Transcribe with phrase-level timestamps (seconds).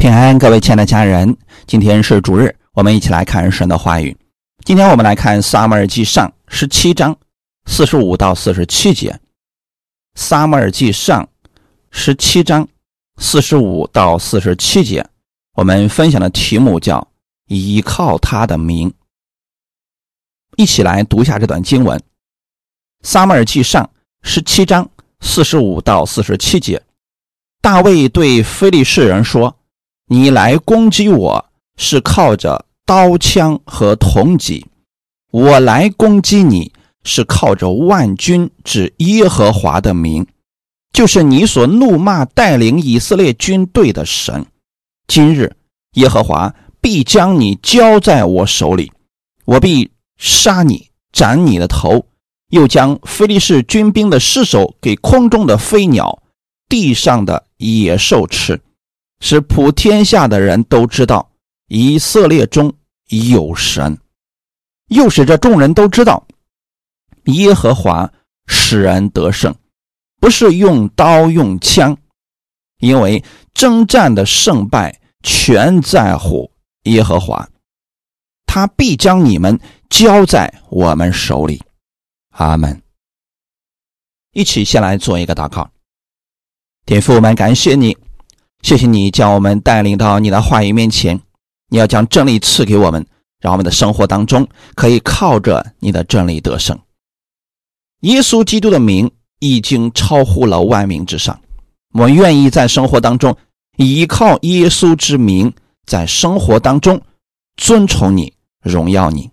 [0.00, 4.16] 平安，各位亲爱的家人，今天是主日，我们一起来看神的话语。
[4.64, 7.14] 今天我们来看《撒母耳记上》十七章
[7.66, 9.10] 四十五到四十七节，
[10.14, 11.22] 《撒母耳记上》
[11.90, 12.66] 十七章
[13.18, 15.06] 四十五到四十七节，
[15.52, 17.06] 我们分享的题目叫
[17.48, 18.90] “依靠他的名”。
[20.56, 21.98] 一起来读一下这段经文，
[23.02, 23.84] 《撒母耳记上》
[24.22, 24.90] 十七章
[25.20, 26.82] 四十五到四十七节，
[27.60, 29.54] 大卫对非利士人说。
[30.12, 34.66] 你来攻击我是靠着刀枪和铜戟，
[35.30, 36.72] 我来攻击你
[37.04, 40.26] 是靠着万军之耶和华的名，
[40.92, 44.44] 就是你所怒骂带领以色列军队的神。
[45.06, 45.54] 今日
[45.92, 48.90] 耶和华必将你交在我手里，
[49.44, 52.04] 我必杀你，斩你的头，
[52.48, 56.20] 又将非利士军兵的尸首给空中的飞鸟、
[56.68, 58.60] 地上的野兽吃。
[59.20, 61.30] 使普天下的人都知道
[61.68, 62.72] 以色列中
[63.08, 63.96] 有神，
[64.88, 66.26] 又使这众人都知道
[67.24, 68.10] 耶和华
[68.46, 69.54] 使人得胜，
[70.20, 71.96] 不是用刀用枪，
[72.78, 73.22] 因为
[73.54, 76.50] 征战的胜败全在乎
[76.84, 77.48] 耶和华，
[78.46, 79.58] 他必将你们
[79.88, 81.62] 交在我们手里。
[82.30, 82.82] 阿门。
[84.32, 85.70] 一起先来做一个祷告，
[86.86, 87.96] 天父，我们感谢你。
[88.62, 91.20] 谢谢你将我们带领到你的话语面前，
[91.68, 93.04] 你要将真理赐给我们，
[93.40, 96.78] 让我们的生活当中可以靠着你的真理得胜。
[98.00, 101.40] 耶稣基督的名已经超乎了万名之上，
[101.94, 103.36] 我愿意在生活当中
[103.76, 105.52] 依靠耶稣之名，
[105.86, 107.00] 在生活当中
[107.56, 109.30] 尊崇你、荣耀你。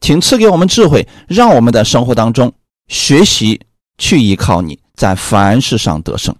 [0.00, 2.52] 请赐给我们智慧，让我们的生活当中
[2.88, 3.60] 学习
[3.98, 6.34] 去依靠你，在凡事上得胜。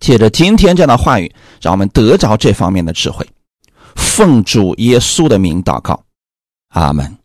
[0.00, 3.28] 借着今天这样的话语，让我们得着这方面的智慧。
[3.94, 6.04] 奉主耶稣的名祷告，
[6.68, 7.18] 阿门。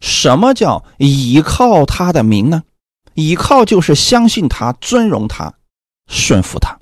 [0.00, 2.64] 什么叫依靠他的名呢？
[3.14, 5.54] 依靠就是相信他、尊荣他、
[6.08, 6.78] 顺服他。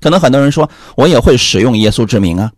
[0.00, 2.52] 可能很多人说，我也会使用耶稣之名啊。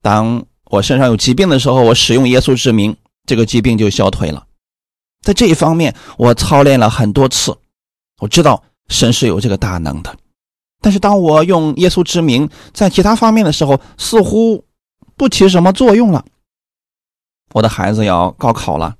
[0.00, 2.96] 当我身上有疾病的时候，我使用耶稣之名，
[3.26, 4.46] 这个疾病就消退了。
[5.22, 7.58] 在这一方面，我操练了很多次，
[8.20, 8.62] 我知道。
[8.90, 10.14] 神是有这个大能的，
[10.82, 14.62] 但是当我用耶稣之名在其他方面的时候，似乎
[15.16, 16.22] 不起什么作用了。
[17.54, 18.94] 我的孩子要高考了，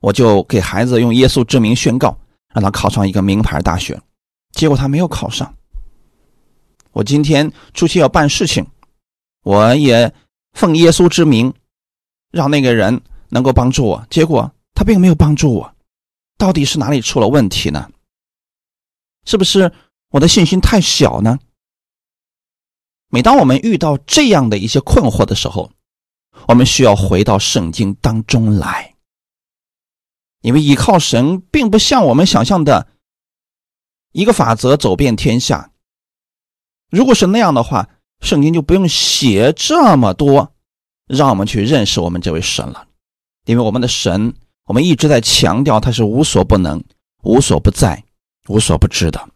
[0.00, 2.16] 我就给孩子用耶稣之名宣告，
[2.54, 4.00] 让他考上一个名牌大学，
[4.52, 5.54] 结果他没有考上。
[6.92, 8.66] 我今天出去要办事情，
[9.42, 10.12] 我也
[10.54, 11.52] 奉耶稣之名，
[12.32, 15.74] 让那个人能够帮助我，结果他并没有帮助我，
[16.38, 17.88] 到底是哪里出了问题呢？
[19.24, 19.72] 是不是
[20.10, 21.38] 我的信心太小呢？
[23.08, 25.72] 每当我们遇到这样的一些困惑的时候，
[26.48, 28.94] 我们需要回到圣经当中来，
[30.42, 32.86] 因为依靠神并不像我们想象的
[34.12, 35.72] 一个法则走遍天下。
[36.88, 37.88] 如果是那样的话，
[38.20, 40.54] 圣经就不用写这么多，
[41.06, 42.86] 让我们去认识我们这位神了。
[43.44, 46.82] 因为我们的神，我们一直在强调他是无所不能、
[47.22, 48.04] 无所不在。
[48.48, 49.28] 无所不知的，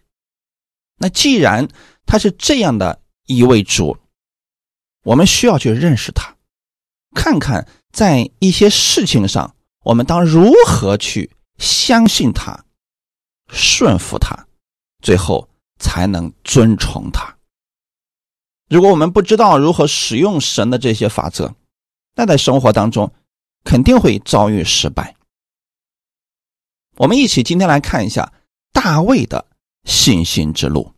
[0.96, 1.68] 那既然
[2.06, 3.96] 他是这样的一位主，
[5.04, 6.36] 我们需要去认识他，
[7.14, 9.54] 看看在一些事情上，
[9.84, 12.64] 我们当如何去相信他、
[13.48, 14.48] 顺服他，
[15.00, 15.48] 最后
[15.78, 17.36] 才能尊崇他。
[18.68, 21.54] 如果我们不知道如何使用神的这些法则，
[22.16, 23.12] 那在生活当中
[23.62, 25.14] 肯定会遭遇失败。
[26.96, 28.32] 我们一起今天来看一下。
[28.74, 29.46] 大卫的
[29.84, 30.92] 信心之路，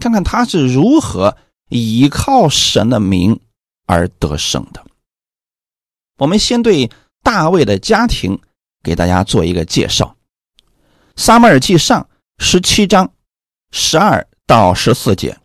[0.00, 1.36] 看看他是如何
[1.68, 3.38] 依靠神的名
[3.86, 4.84] 而得胜的。
[6.18, 6.90] 我们先对
[7.22, 8.40] 大卫的家庭
[8.82, 10.16] 给大家做一个介绍，
[11.14, 12.02] 《撒母耳记上》
[12.42, 13.12] 十七章
[13.70, 15.38] 十二到十四节，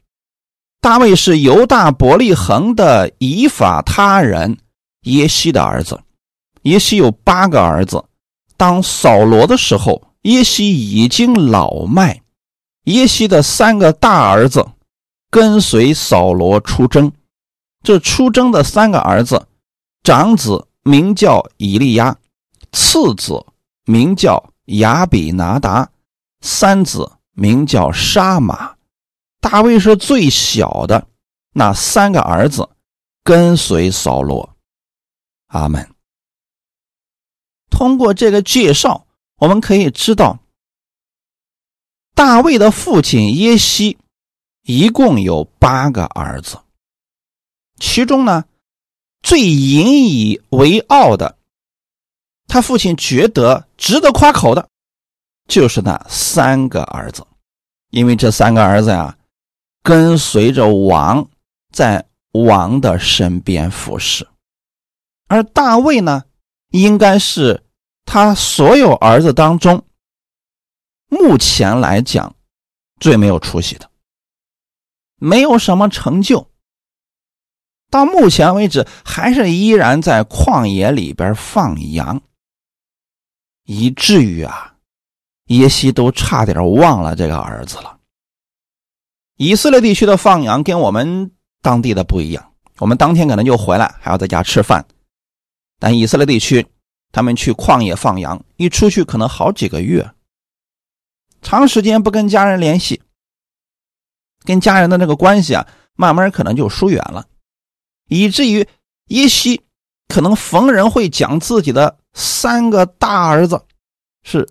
[0.80, 4.58] 大卫是犹大伯利恒的以法他人
[5.02, 6.02] 耶西的儿子，
[6.64, 8.04] 耶西有八个儿子，
[8.56, 10.07] 当扫罗的时候。
[10.24, 12.22] 耶西已经老迈，
[12.84, 14.66] 耶西的三个大儿子
[15.30, 17.12] 跟随扫罗出征。
[17.82, 19.48] 这出征的三个儿子，
[20.04, 22.18] 长子名叫以利亚，
[22.74, 23.46] 次子
[23.86, 25.90] 名叫亚比拿达，
[26.42, 28.76] 三子名叫沙马。
[29.40, 31.08] 大卫是最小的，
[31.54, 32.68] 那三个儿子
[33.24, 34.58] 跟随扫罗。
[35.48, 35.90] 阿门。
[37.70, 39.07] 通过这个介绍。
[39.38, 40.40] 我们可以知道，
[42.16, 43.98] 大卫的父亲耶西
[44.64, 46.60] 一共有八个儿子，
[47.80, 48.46] 其中呢，
[49.22, 51.38] 最引以为傲的，
[52.48, 54.68] 他父亲觉得值得夸口的，
[55.48, 57.26] 就是那三个儿子，
[57.92, 59.16] 因为这三个儿子呀，
[59.84, 61.30] 跟随着王
[61.72, 64.28] 在王的身边服侍，
[65.28, 66.24] 而大卫呢，
[66.72, 67.64] 应该是
[68.08, 69.86] 他所有儿子当中，
[71.10, 72.34] 目前来讲
[73.02, 73.88] 最没有出息的。
[75.18, 76.50] 没有什么成就，
[77.90, 82.22] 到目前为止还是依然在旷野里边放羊，
[83.66, 84.76] 以至于啊，
[85.48, 88.00] 耶西都差点忘了这个儿子了。
[89.36, 91.32] 以色列地区的放羊跟我们
[91.62, 94.86] 当地的不一样，我们当天可能就回来，还要在家吃饭，
[95.78, 96.66] 但以色列地区
[97.18, 100.12] 他们去旷野放羊，一出去可能好几个月，
[101.42, 103.02] 长时间不跟家人联系。
[104.46, 107.26] 跟家人的那个关系啊，慢慢可能就疏远了，
[108.08, 108.68] 以至于
[109.08, 109.64] 耶西
[110.08, 113.66] 可能逢人会讲自己的三个大儿子
[114.22, 114.48] 是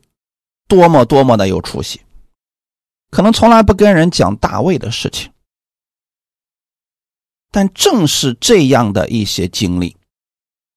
[0.67, 2.01] 多么多么的有出息，
[3.13, 5.31] 可能从来不跟人讲大卫的事情。
[7.53, 9.96] 但正是这样的一些经历，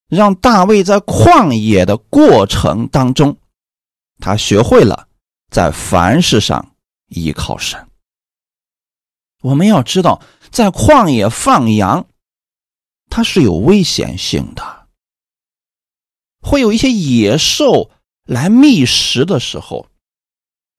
[0.10, 3.38] 让大卫在旷野的过程当中，
[4.18, 5.08] 他学会了
[5.52, 6.76] 在凡事上
[7.10, 7.88] 依靠神。
[9.42, 12.08] 我们要知道，在旷野放羊，
[13.08, 14.88] 它是有危险性的，
[16.42, 17.92] 会有一些野兽
[18.26, 19.86] 来觅食的时候，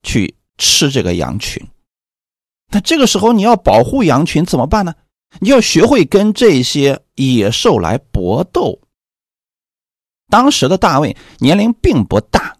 [0.03, 1.65] 去吃这个羊群。
[2.67, 4.93] 那这个时候你要保护羊群怎么办呢？
[5.39, 8.80] 你要学会跟这些野兽来搏斗。
[10.31, 12.57] 当时的大卫年龄并不大，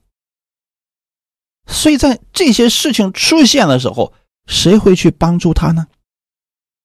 [1.66, 4.14] 所以在这些事情出现的时候。
[4.48, 5.88] 谁会去帮助他呢？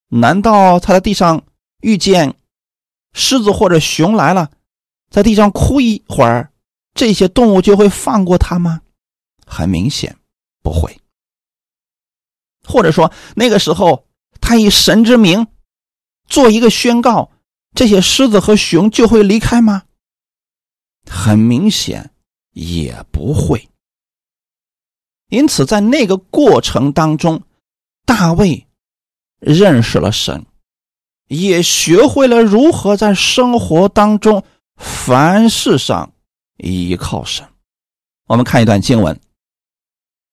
[0.09, 1.43] 难道他在地上
[1.81, 2.37] 遇见
[3.13, 4.51] 狮子或者熊来了，
[5.11, 6.53] 在地上哭一会儿，
[6.95, 8.83] 这些动物就会放过他吗？
[9.47, 10.17] 很明显
[10.63, 11.01] 不会。
[12.63, 14.07] 或者说那个时候
[14.41, 15.49] 他以神之名
[16.29, 17.33] 做一个宣告，
[17.75, 19.85] 这些狮子和熊就会离开吗？
[21.11, 22.11] 很明显
[22.53, 23.69] 也不会。
[25.29, 27.43] 因此，在那个过程当中，
[28.05, 28.67] 大卫
[29.41, 30.47] 认识了神，
[31.27, 34.45] 也学会了如何在生活当中
[34.77, 36.13] 凡事上
[36.59, 37.47] 依靠神。
[38.29, 39.17] 我们看一段经文，《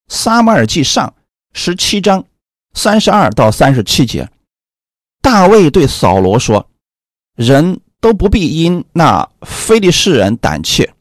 [0.07, 1.07] 撒母耳记上》
[1.53, 2.25] 十七章
[2.73, 4.29] 三十二到三十七节，
[5.21, 6.69] 大卫对扫罗说
[7.35, 10.93] ：“人都不必因那非利士人胆怯，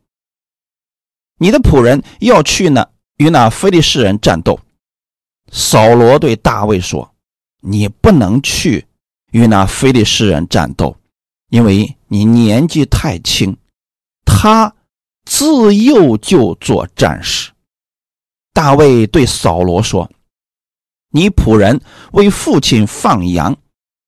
[1.41, 2.87] 你的仆人要去呢。”
[3.19, 4.59] 与那非利士人战斗，
[5.51, 7.15] 扫罗对大卫说
[7.61, 8.85] ：“你不能去
[9.33, 10.97] 与那非利士人战斗，
[11.51, 13.57] 因为你年纪太轻。
[14.25, 14.75] 他
[15.25, 17.53] 自幼就做战士。”
[18.55, 20.11] 大卫对扫罗说
[21.11, 21.81] ：“你仆人
[22.13, 23.57] 为父亲放羊，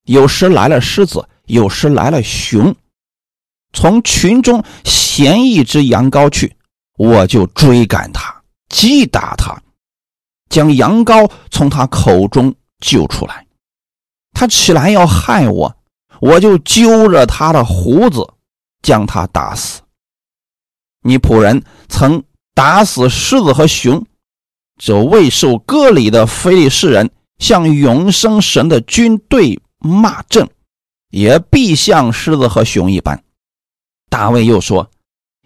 [0.05, 2.75] 有时来了狮子，有时来了熊，
[3.75, 6.57] 从群中衔一只羊羔去，
[6.97, 8.35] 我就追赶他。”
[8.71, 9.57] 击打他，
[10.49, 13.47] 将羊羔从他口中救出来。
[14.33, 15.77] 他起来要害我，
[16.21, 18.27] 我就揪着他的胡子，
[18.83, 19.81] 将他打死。
[21.03, 24.05] 你仆人曾打死狮子和熊，
[24.77, 30.49] 这未受割礼的非利士人向永生神的军队骂阵，
[31.11, 33.23] 也必像狮子和熊一般。
[34.15, 34.89] 大卫又说：“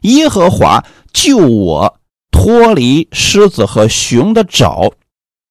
[0.05, 0.85] 耶和华
[1.15, 1.99] 救我。”
[2.31, 4.93] 脱离狮子和熊的爪，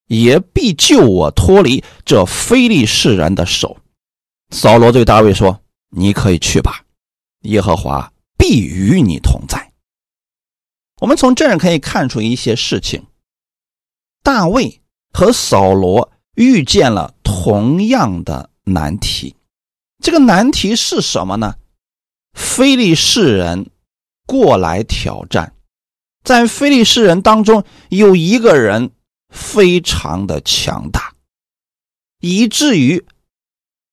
[0.05, 3.75] 也必救我脱离这非利士人的手。
[4.51, 5.59] 扫罗对大卫说
[5.89, 6.85] ：“你可以去吧，
[7.41, 9.73] 耶和华必与你同在。”
[11.01, 13.03] 我们从这儿可以看出一些事情：
[14.23, 14.81] 大卫
[15.11, 19.35] 和扫罗遇见了同样的难题。
[20.01, 21.55] 这个难题是什么呢？
[22.37, 23.71] 非利士人
[24.27, 25.53] 过来挑战。
[26.23, 28.91] 在非利士人当中，有一个人
[29.33, 31.13] 非常的强大，
[32.19, 33.05] 以至于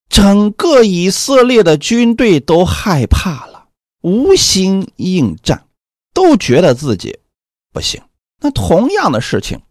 [0.09, 3.69] 整个以色列的军队都害怕了，
[4.01, 5.65] 无心应战，
[6.13, 7.17] 都觉得自己
[7.73, 8.01] 不行。
[8.41, 9.61] 那同样的事情，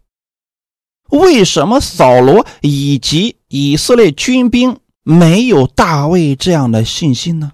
[1.11, 7.53] 为什么扫罗以及以色列军兵没有大卫这样的信心呢？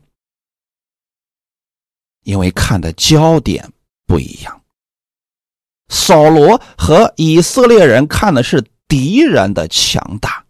[2.24, 3.72] 因为看的焦点
[4.06, 4.62] 不一样。
[5.90, 10.46] 扫罗和以色列人看的是敌人的强大，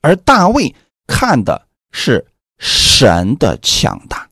[0.00, 0.74] 而大卫
[1.06, 2.26] 看的是
[2.58, 4.28] 神的强大。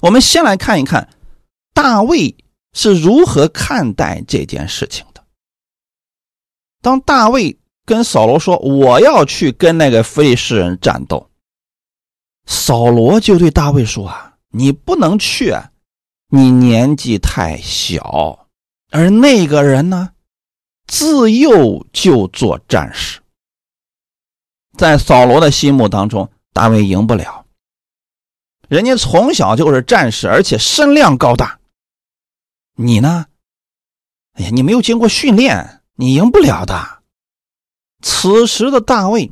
[0.00, 1.08] 我们先来看一看
[1.72, 2.36] 大卫
[2.72, 5.24] 是如何看待这件事情的。
[6.82, 7.56] 当大卫
[7.86, 11.30] 跟扫罗说：“我要去跟那个非利士人战斗。”
[12.46, 15.70] 扫罗就对大卫说：“啊，你不能去，啊
[16.36, 18.48] 你年纪太小，
[18.90, 20.10] 而那个人呢，
[20.84, 23.20] 自幼就做战士。
[24.76, 27.46] 在扫罗的心目当中，大卫赢不了。
[28.68, 31.60] 人家从小就是战士，而且身量高大。
[32.74, 33.26] 你呢？
[34.32, 36.98] 哎呀，你没有经过训练，你赢不了的。
[38.02, 39.30] 此时的大卫。”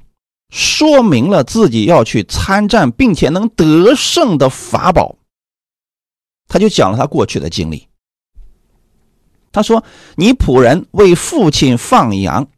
[0.54, 5.16] 说明了自己要去参战，并且能得胜的法宝。
[6.48, 7.88] 他就讲了他过去的经历。
[9.50, 9.84] 他说
[10.16, 12.48] ：“你仆人为父亲放羊，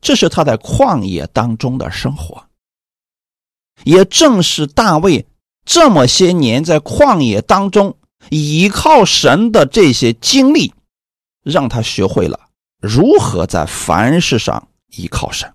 [0.00, 2.44] 这是他在旷野当中的生活。
[3.84, 5.26] 也正是大卫
[5.64, 7.96] 这么些年在旷野当中
[8.30, 10.74] 依靠神的这些经历，
[11.42, 12.38] 让他学会了
[12.80, 15.52] 如何在凡事上依靠神。”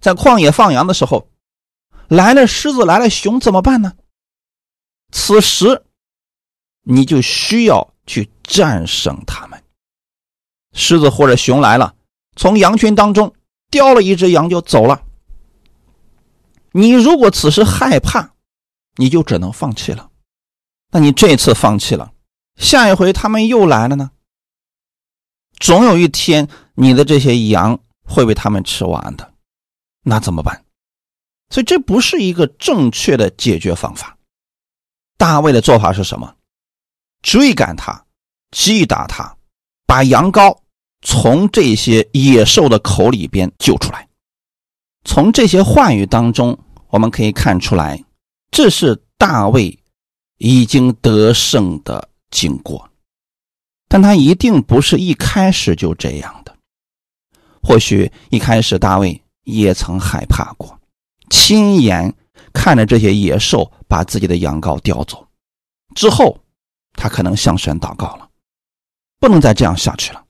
[0.00, 1.28] 在旷野放羊的时候，
[2.08, 3.92] 来了狮子，来了熊，怎么办呢？
[5.12, 5.84] 此时，
[6.82, 9.62] 你就需要去战胜他们。
[10.72, 11.94] 狮子或者熊来了，
[12.36, 13.34] 从羊群当中
[13.70, 15.04] 叼了一只羊就走了。
[16.72, 18.34] 你如果此时害怕，
[18.96, 20.10] 你就只能放弃了。
[20.92, 22.12] 那你这次放弃了，
[22.56, 24.12] 下一回他们又来了呢？
[25.58, 29.34] 总有一天，你的这些羊会被他们吃完的。
[30.02, 30.64] 那怎么办？
[31.50, 34.16] 所以这不是一个正确的解决方法。
[35.20, 36.34] 大卫的做法是什么？
[37.20, 38.06] 追赶他，
[38.52, 39.36] 击打他，
[39.86, 40.56] 把羊羔
[41.02, 44.08] 从这些野兽的口里边救出来。
[45.04, 46.58] 从这些话语当中，
[46.88, 48.02] 我们可以看出来，
[48.50, 49.78] 这是大卫
[50.38, 52.88] 已经得胜的经过。
[53.88, 56.56] 但他一定不是一开始就这样的。
[57.62, 59.22] 或许一开始大卫。
[59.44, 60.78] 也曾害怕过，
[61.30, 62.14] 亲眼
[62.52, 65.26] 看着这些野兽把自己的羊羔叼走，
[65.94, 66.38] 之后，
[66.92, 68.28] 他可能向神祷告了，
[69.18, 70.24] 不能再这样下去了。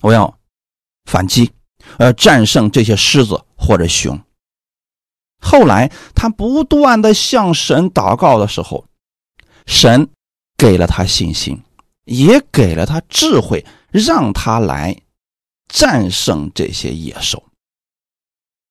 [0.00, 0.38] 我要
[1.04, 1.52] 反击，
[1.98, 4.18] 我要战胜这些狮子或者熊。
[5.38, 8.86] 后来他不断的向神祷告的时候，
[9.66, 10.08] 神
[10.56, 11.62] 给了他信心，
[12.04, 14.96] 也给了他智慧，让他来
[15.68, 17.42] 战胜这些野兽。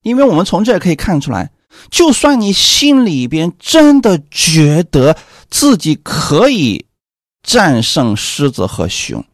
[0.02, 1.52] 因为我们从这可以看出来，
[1.90, 5.18] 就算你心里边真的觉得
[5.50, 6.86] 自己可以
[7.44, 9.26] 战胜狮子和熊，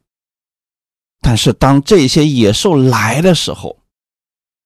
[1.21, 3.77] 但是当这些野兽来的时候，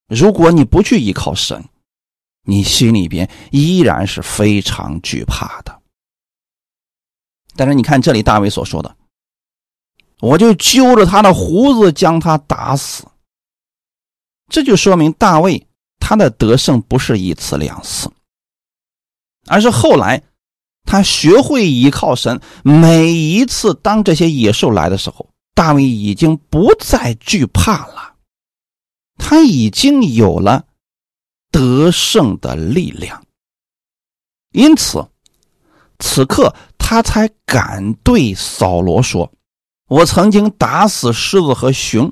[0.08, 1.64] 如果你不去依靠神，
[2.44, 5.82] 你心里边依然是非常惧怕的。
[7.56, 8.96] 但是你看这里大卫所说的，
[10.20, 13.06] 我就揪着他的胡子将他打死，
[14.50, 15.68] 这就说明大卫。
[16.02, 18.12] 他的得胜不是一次两次，
[19.48, 20.22] 而是后来
[20.84, 22.42] 他学会依靠神。
[22.64, 28.16] 每一次当这些野兽来的时候，大卫已经不再惧怕了，
[29.18, 30.66] 他已经有了
[31.52, 33.24] 得胜的力量。
[34.52, 35.08] 因此，
[36.00, 39.32] 此刻他才敢对扫罗说
[39.88, 42.12] ：“我曾经打死狮子和熊，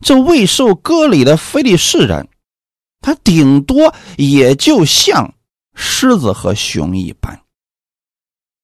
[0.00, 2.26] 这未受割礼的非利士人。”
[3.06, 5.32] 他顶多也就像
[5.76, 7.40] 狮子和熊一般。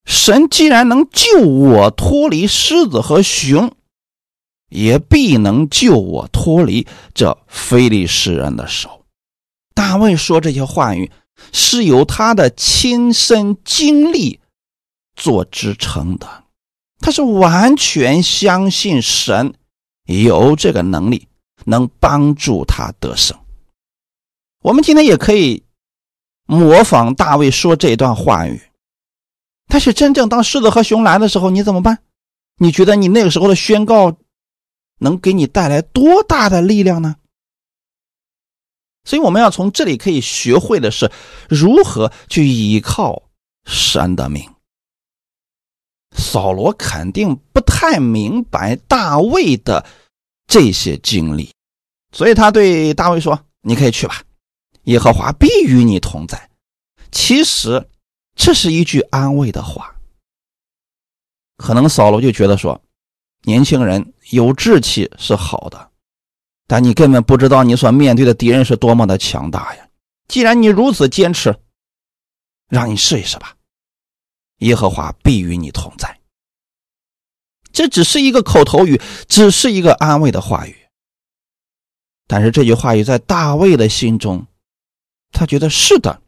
[0.05, 3.73] 神既然能救我脱离狮子和熊，
[4.69, 9.05] 也必能救我脱离这非利士人的手。
[9.77, 11.13] 大卫说这些话语
[11.53, 14.41] 是由他的亲身经历
[15.15, 16.27] 做支撑的，
[16.99, 19.55] 他是完全相信神
[20.07, 21.29] 有这个能力，
[21.67, 23.39] 能帮助他得胜。
[24.63, 25.65] 我们今天也可以
[26.47, 28.61] 模仿大卫说这段话语，
[29.67, 31.99] 但是真正当狮子和熊来的时候，你怎么办？
[32.59, 34.17] 你觉得你那个时候的宣告
[34.99, 37.17] 能给你带来多大的力量呢？
[39.05, 41.11] 所以我们要从这里可以学会的是
[41.49, 43.21] 如何去依靠
[43.65, 44.49] 神的名。
[46.17, 49.85] 扫罗肯定不太明白大卫的
[50.47, 51.51] 这些经历，
[52.13, 54.23] 所以他对大卫说：“你可以去吧。”
[54.85, 56.51] 耶和华必与你同在。
[57.11, 57.89] 其实，
[58.35, 59.95] 这是一句安慰的话。
[61.57, 62.81] 可能扫罗就觉得说，
[63.43, 65.91] 年轻人有志气是好的，
[66.67, 69.89] 但你根本不知道你所面对的敌人是多么的强大呀！
[70.29, 71.55] 既然你如此坚持，
[72.69, 73.55] 让你试一试吧。
[74.59, 76.21] 耶和华必与你同在。
[77.73, 80.77] 这只是一个口头语，只是一个安慰的话语。
[82.27, 84.47] 但是这句话语在大卫的心中，
[85.33, 86.23] 他觉得是的，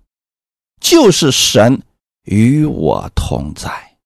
[0.81, 1.83] 就是神
[2.25, 3.99] 与我同在。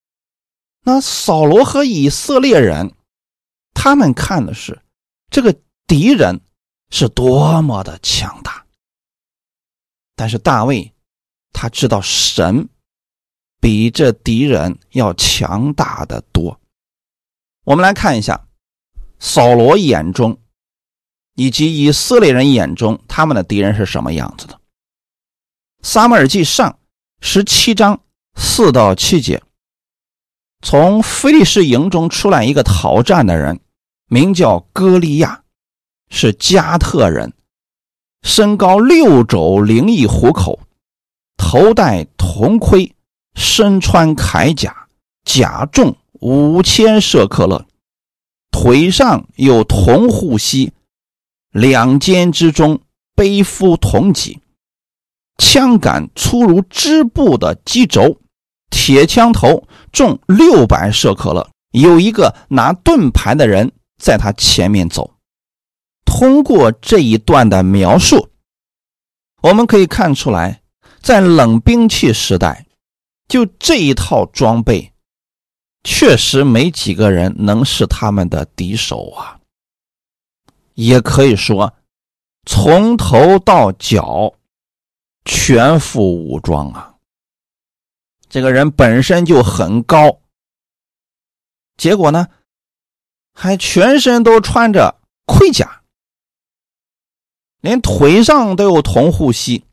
[0.83, 2.93] 那扫罗和以色列人，
[3.73, 4.79] 他们看的是
[5.31, 5.55] 这个
[5.87, 6.39] 敌人
[6.91, 8.65] 是多么的强大。
[10.15, 10.93] 但是大卫
[11.53, 12.69] 他知道神
[13.59, 16.59] 比这敌人要强大的多。
[17.63, 18.47] 我们来看一下
[19.17, 20.37] 扫罗眼中。
[21.35, 24.58] 以及以色列人眼中，他们的敌人是什么样子的？
[25.81, 26.77] 撒母耳记上
[27.21, 28.01] 十七章
[28.35, 29.41] 四到七节，
[30.61, 33.61] 从菲利士营中出来一个讨战的人，
[34.07, 35.43] 名叫歌利亚，
[36.09, 37.33] 是加特人，
[38.23, 40.59] 身高六肘零一虎口，
[41.37, 42.93] 头戴铜盔，
[43.35, 44.87] 身穿铠甲，
[45.23, 47.65] 甲重五千舍克勒，
[48.51, 50.73] 腿上有铜护膝。
[51.51, 52.81] 两肩之中
[53.15, 54.39] 背负铜戟，
[55.39, 58.19] 枪杆粗如织布的机轴，
[58.69, 61.49] 铁枪头重六百舍克勒。
[61.71, 65.15] 有一个拿盾牌的人在他前面走。
[66.05, 68.29] 通过这一段的描述，
[69.41, 70.61] 我们可以看出来，
[71.01, 72.65] 在冷兵器时代，
[73.27, 74.91] 就这一套装备，
[75.83, 79.39] 确实没几个人能是他们的敌手啊。
[80.73, 81.71] 也可以说，
[82.47, 84.33] 从头到脚
[85.25, 86.95] 全副武装啊！
[88.29, 90.21] 这个人本身就很高，
[91.77, 92.27] 结果呢，
[93.33, 95.83] 还全身都穿着盔甲，
[97.61, 99.65] 连腿上都有铜护膝。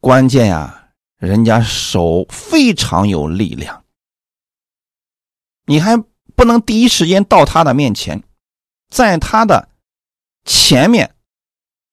[0.00, 3.84] 关键呀，人家手非常有力量，
[5.66, 5.96] 你还
[6.36, 8.22] 不能第一时间到他的面前，
[8.90, 9.68] 在他的。
[10.44, 11.14] 前面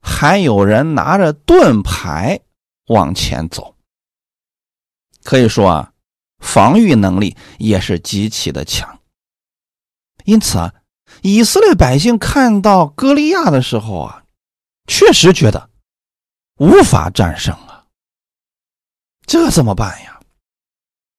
[0.02, 2.40] 还有人拿着盾牌
[2.88, 3.76] 往前走，
[5.24, 5.94] 可以说啊，
[6.40, 9.00] 防御能力也是极其的强。
[10.26, 10.74] 因此啊，
[11.22, 14.26] 以色列百姓看到歌利亚的时候啊，
[14.88, 15.70] 确实觉得
[16.58, 17.88] 无法战胜啊，
[19.26, 20.20] 这怎么办呀？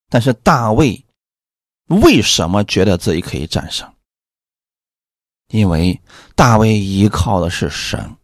[0.08, 1.04] 但是大卫
[1.86, 3.92] 为什么觉得自己可以战胜？
[5.48, 6.00] 因为
[6.34, 8.16] 大卫依靠的是神。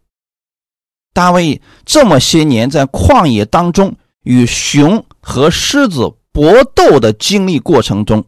[1.13, 8.25] 大卫这么些年在旷野当中与熊和狮子搏斗的经历过程中，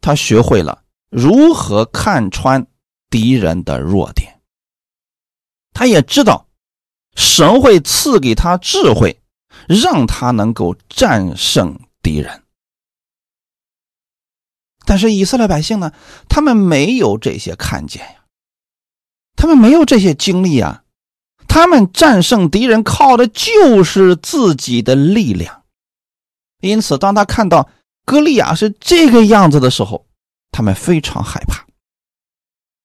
[0.00, 2.66] 他学会了如何看穿
[3.10, 4.40] 敌人的弱点。
[5.74, 6.48] 他也知道
[7.14, 9.20] 神会赐给他智慧，
[9.68, 12.42] 让他能够战胜敌人。
[14.86, 15.92] 但是以色列百姓呢？
[16.28, 18.24] 他们没有这些看见呀，
[19.36, 20.82] 他们没有这些经历啊，
[21.52, 25.64] 他们战胜敌人靠的就是自己的力量。
[26.60, 27.68] 因此，当他看到
[28.06, 30.06] 歌利亚是这个样子的时候，
[30.52, 31.66] 他们非常害怕。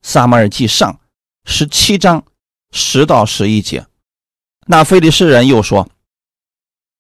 [0.02, 1.00] 撒马尔记上
[1.46, 2.26] 十七章
[2.72, 3.86] 十到十一节，
[4.66, 5.88] 那菲利士人又说：“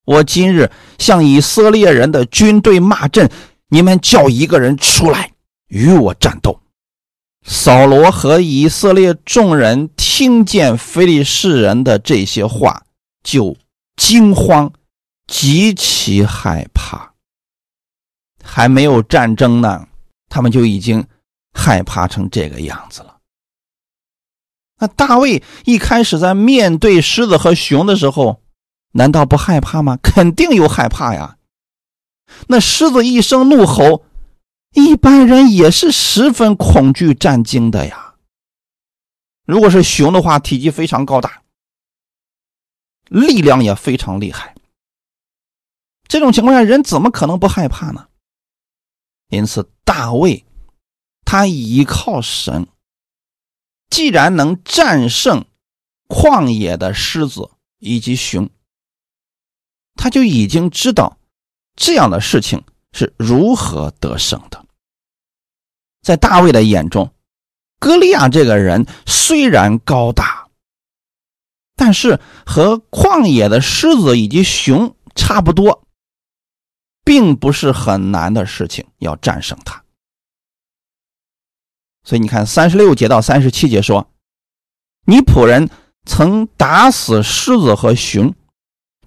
[0.05, 3.31] 我今日向以色列人的军队骂阵。”
[3.69, 5.33] 你们叫一个人出来
[5.69, 6.61] 与我战斗。
[7.47, 12.83] 扫罗和以色列众人听见非利士人的这些话，
[13.23, 13.55] 就
[13.95, 14.73] 惊慌，
[15.27, 17.13] 极其害怕。
[18.43, 19.87] 还没有战争呢，
[20.27, 21.05] 他们就已经
[21.53, 23.17] 害怕成这个样子了。
[24.79, 28.41] 那大卫一开始在面对狮子和熊的时候，
[28.93, 29.97] 难道不害怕吗？
[30.01, 31.37] 肯定有害怕呀。
[32.47, 34.03] 那狮子一声怒吼，
[34.75, 38.15] 一般人也是十分恐惧战惊的呀。
[39.45, 41.43] 如果是熊的话，体积非常高大，
[43.05, 44.53] 力量也非常厉害。
[46.07, 48.09] 这种情况下，人怎么可能不害怕呢？
[49.29, 50.45] 因此，大卫
[51.23, 52.67] 他依靠神，
[53.89, 55.45] 既然能战胜
[56.09, 58.49] 旷野的狮子以及熊，
[59.95, 61.17] 他就已经知道。
[61.75, 64.64] 这样的事情是如何得胜的？
[66.05, 67.11] 在大卫的眼中，
[67.79, 70.49] 歌利亚这个人虽然高大，
[71.75, 75.81] 但是和旷野的狮子以及熊差不多，
[77.03, 79.83] 并不是很难的事情要战胜他。
[82.03, 84.11] 所以你看，三十六节到三十七节说，
[85.07, 85.67] 你仆人
[86.05, 88.35] 曾打死狮子和熊，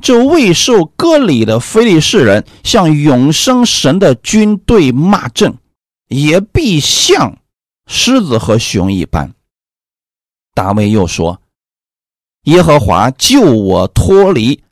[0.00, 5.56] 这未受割礼的非利士人向永生神的军队骂阵，
[6.08, 7.38] 也必像
[7.86, 9.34] 狮子和熊一般。”
[10.54, 11.40] 大卫又说
[12.44, 14.62] ：“耶和华救我脱离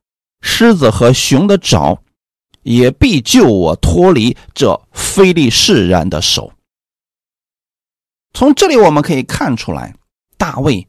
[0.41, 2.03] 狮子和熊的爪，
[2.63, 6.53] 也必救我脱离这非利士人的手。”
[8.35, 9.95] 从这里我们可以看出来，
[10.37, 10.87] 大卫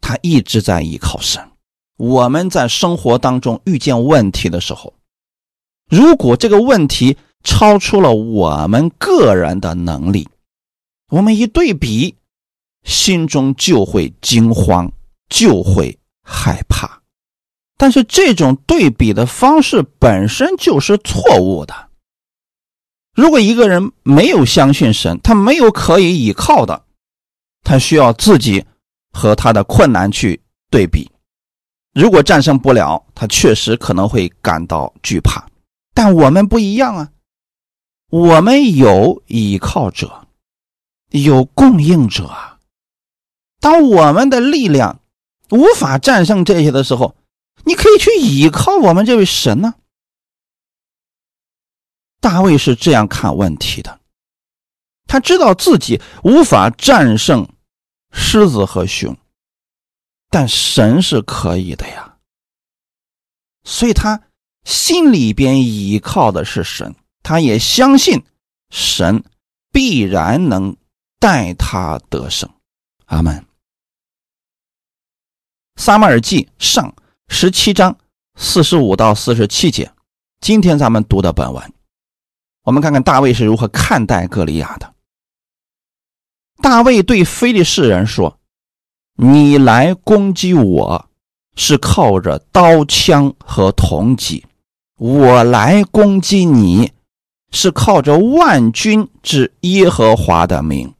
[0.00, 1.50] 他一直在依靠神。
[1.96, 4.94] 我们在生活当中遇见问题的时候，
[5.88, 10.28] 如果这个问题超出了我们个人的能力，
[11.10, 12.16] 我们一对比，
[12.82, 14.90] 心中就会惊慌，
[15.28, 17.02] 就会害怕。
[17.76, 21.90] 但是这种对比的方式本身就是错误的。
[23.14, 26.84] 如果一个人没有相信神，他没有可以依靠的，
[27.62, 28.64] 他需要自己
[29.12, 31.10] 和他的困难去对比。
[31.92, 35.46] 如果战胜不了，他确实可能会感到惧怕。
[35.94, 37.08] 但我们不一样啊，
[38.14, 40.28] 我们有依靠者，
[41.10, 42.60] 有供应者。
[43.58, 45.00] 当我们的力量
[45.50, 47.16] 无法战胜这些的时候，
[47.64, 49.74] 你可以去依靠我们这位神呢。
[52.20, 53.98] 大卫是这样看问题的，
[55.08, 57.48] 他知道自己无法战胜
[58.12, 59.16] 狮子和熊，
[60.30, 62.18] 但神是可以的呀，
[63.64, 64.22] 所以他
[64.62, 66.94] 心里边依靠的是神，
[67.24, 68.22] 他也相信
[68.70, 69.24] 神
[69.72, 70.76] 必然能
[71.18, 72.48] 带他得胜。
[73.06, 73.44] 阿门。
[75.76, 76.94] 撒马尔记上
[77.26, 77.96] 十七章
[78.36, 79.90] 四十五到四十七节，
[80.40, 81.72] 今天咱们读的本文。
[82.62, 84.94] 我们看看大卫是如何看待歌利亚的。
[86.62, 88.38] 大卫对非利士人说
[89.16, 91.10] ：“你来攻击我，
[91.56, 94.44] 是靠着刀枪和铜戟；
[94.96, 96.92] 我来攻击你，
[97.54, 100.92] 是靠着万军之耶和华的名，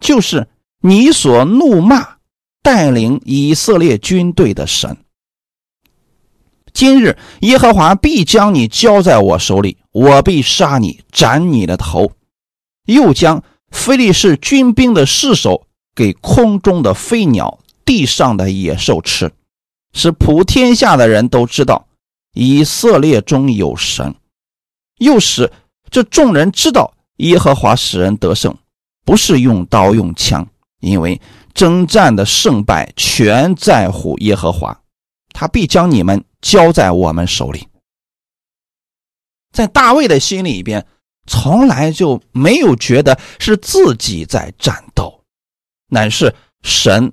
[0.00, 0.48] 就是
[0.80, 2.16] 你所怒骂
[2.62, 4.96] 带领以色列军队的神。”
[6.72, 12.12] 今日耶和华必将你交在我手里，我必杀你，斩你的头，
[12.86, 19.30] 又将非利士军兵的尸首给空中的飞鸟、地上的野兽吃，
[19.92, 21.86] 使普天下的人都知道
[22.32, 24.14] 以色列中有神，
[24.96, 25.52] 又使
[25.92, 28.52] 这众人知道耶和华使人得胜，
[29.04, 30.44] 不是用刀用枪，
[30.80, 31.20] 因为
[31.54, 34.82] 征战的胜败全在乎耶和华，
[35.32, 36.24] 他必将你们。
[36.42, 37.68] 交在我们手里，
[39.52, 40.84] 在大卫的心里边，
[41.24, 45.22] 从来就没有觉得是自己在战斗，
[45.86, 47.12] 乃是神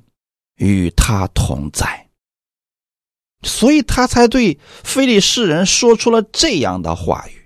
[0.56, 2.10] 与他同在，
[3.44, 7.39] 所以他才对非利士人说出了这样的话语：“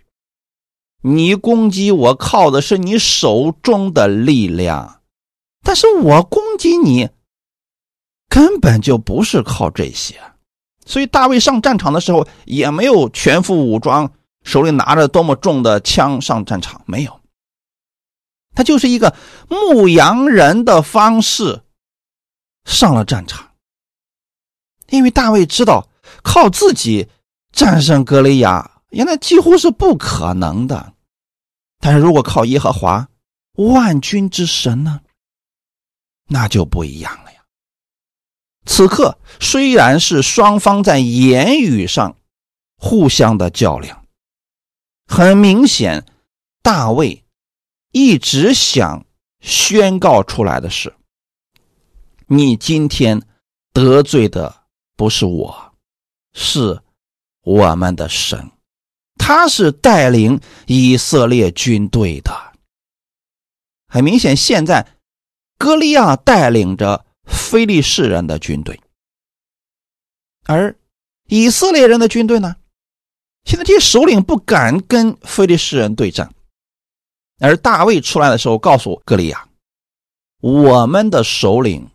[1.03, 5.01] 你攻击我靠的是你手中的力量，
[5.61, 7.09] 但是我攻击你
[8.27, 10.19] 根本就不是靠这些。”
[10.85, 14.11] 所以大卫上战场的时候也没有全副武装，
[14.43, 17.21] 手里拿着多么重的枪上战场，没有。
[18.53, 19.15] 他就是一个
[19.49, 21.61] 牧羊人的方式
[22.65, 23.51] 上了战场。
[24.89, 25.87] 因为大卫知道
[26.21, 27.07] 靠自己
[27.51, 30.93] 战胜格雷亚，原来几乎是不可能的。
[31.79, 33.09] 但是如果靠耶和华
[33.53, 35.01] 万军之神呢，
[36.27, 37.43] 那就不一样了呀。
[38.65, 42.15] 此刻虽然是双方在言语上
[42.77, 44.05] 互相的较量，
[45.07, 46.05] 很明显，
[46.61, 47.25] 大卫
[47.91, 49.05] 一直想
[49.41, 50.95] 宣告出来的是：
[52.27, 53.21] 你今天
[53.73, 54.63] 得罪的
[54.95, 55.73] 不是我，
[56.33, 56.81] 是
[57.41, 58.49] 我们的神，
[59.25, 62.31] 他是带领以色列军队的。
[63.87, 64.85] 很明显，现在
[65.57, 67.05] 歌利亚带领着。
[67.25, 68.77] 非利士人的军队，
[70.45, 70.75] 而
[71.29, 72.57] 以色列人的军队呢？
[73.45, 76.29] 现在这些首领不敢跟非利士人对战，
[77.39, 79.47] 而大卫出来的时候告诉歌利亚
[80.43, 81.89] ：“我们的首领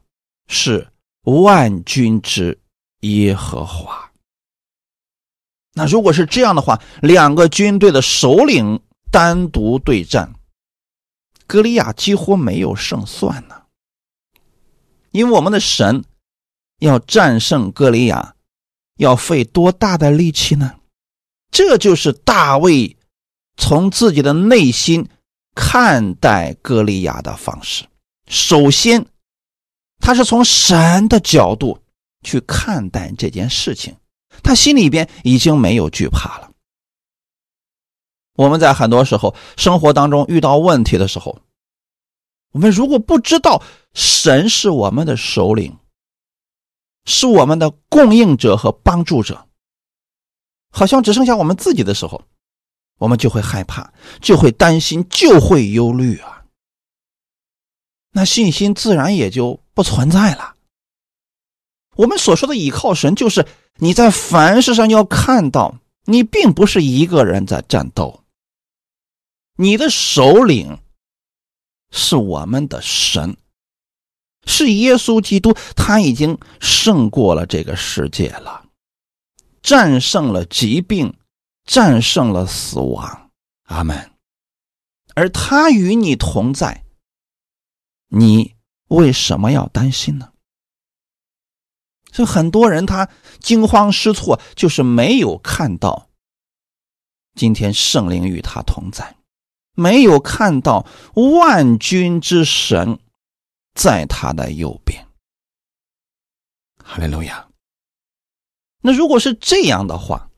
[0.47, 0.88] 是
[1.25, 2.59] 万军之
[3.01, 4.08] 耶和华。”
[5.79, 10.35] 那如果是这样的话，两个军队的首领单独对战，
[11.47, 13.62] 歌利亚几乎没有胜算呢。
[15.12, 16.05] 因为我们的神
[16.81, 18.35] 要战胜歌利亚，
[18.97, 20.75] 要费多大的力气呢？
[21.51, 22.97] 这就是大卫
[23.57, 25.09] 从自己的内心
[25.55, 27.87] 看待歌利亚的方式。
[28.27, 29.07] 首先，
[29.99, 31.81] 他是从神的角度
[32.23, 33.97] 去看待这件事情，
[34.42, 36.51] 他心里边已经没有惧怕了。
[38.35, 41.40] 我们在很多时候生活当中遇到问题的时候，
[42.53, 43.62] 我们如果不知道
[43.94, 45.77] 神是我们的首领，
[47.05, 49.48] 是我们的供应者和帮助者，
[50.70, 52.22] 好像只剩下我们自己的时候，
[52.98, 56.44] 我们就会害怕，就会担心，就会忧虑啊。
[58.12, 60.55] 那信心自然也就不存在了。
[61.98, 63.44] 我们所说的倚靠神，就是
[63.78, 68.22] 你在凡事上要看到，你并不是一个人在战斗。
[69.56, 70.78] 你的首领
[71.90, 73.37] 是我们的神，
[74.46, 78.64] 是耶稣基督，他已经胜过了这个世界了，
[79.61, 81.12] 战胜了疾病，
[81.64, 83.30] 战胜了死亡。
[83.64, 84.12] 阿门。
[85.16, 86.84] 而他与你同在。
[88.06, 88.54] 你
[88.87, 90.30] 为什么要担心呢？
[92.18, 96.09] 所以很多人他惊慌失措，就是没有看到
[97.37, 99.16] 今天圣灵与他同在，
[99.76, 102.98] 没有看到万军之神
[103.72, 105.07] 在他的右边。
[106.83, 107.46] 哈利路亚。
[108.83, 110.28] 那如果是这样的话，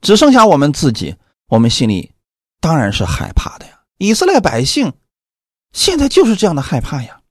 [0.00, 1.14] 只剩下我们自己，
[1.46, 2.12] 我们心里
[2.58, 3.84] 当然是害怕的呀。
[3.98, 4.92] 以色列百姓。
[5.72, 7.22] 现在就是这样的害怕呀，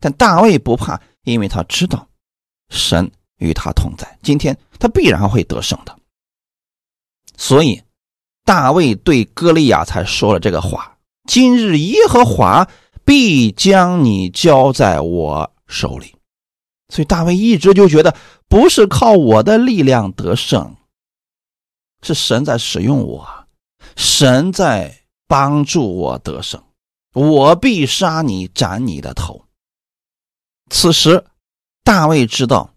[0.00, 2.08] 但大卫不怕，因为他知道
[2.72, 5.94] 神与他同在，今天他必然会得胜的。
[7.36, 7.80] 所以
[8.44, 10.96] 大卫对歌利亚才说了这个话
[11.28, 12.66] ：“今日耶和华
[13.04, 16.16] 必将你交在我手里。”
[16.88, 18.14] 所以大卫一直就觉得
[18.48, 20.76] 不是靠我的力量得胜，
[22.02, 23.46] 是神在使用我，
[23.96, 26.62] 神在帮助我得胜。
[27.14, 29.44] 我必杀你，斩你的头。
[30.70, 31.24] 此时，
[31.84, 32.74] 大卫知道，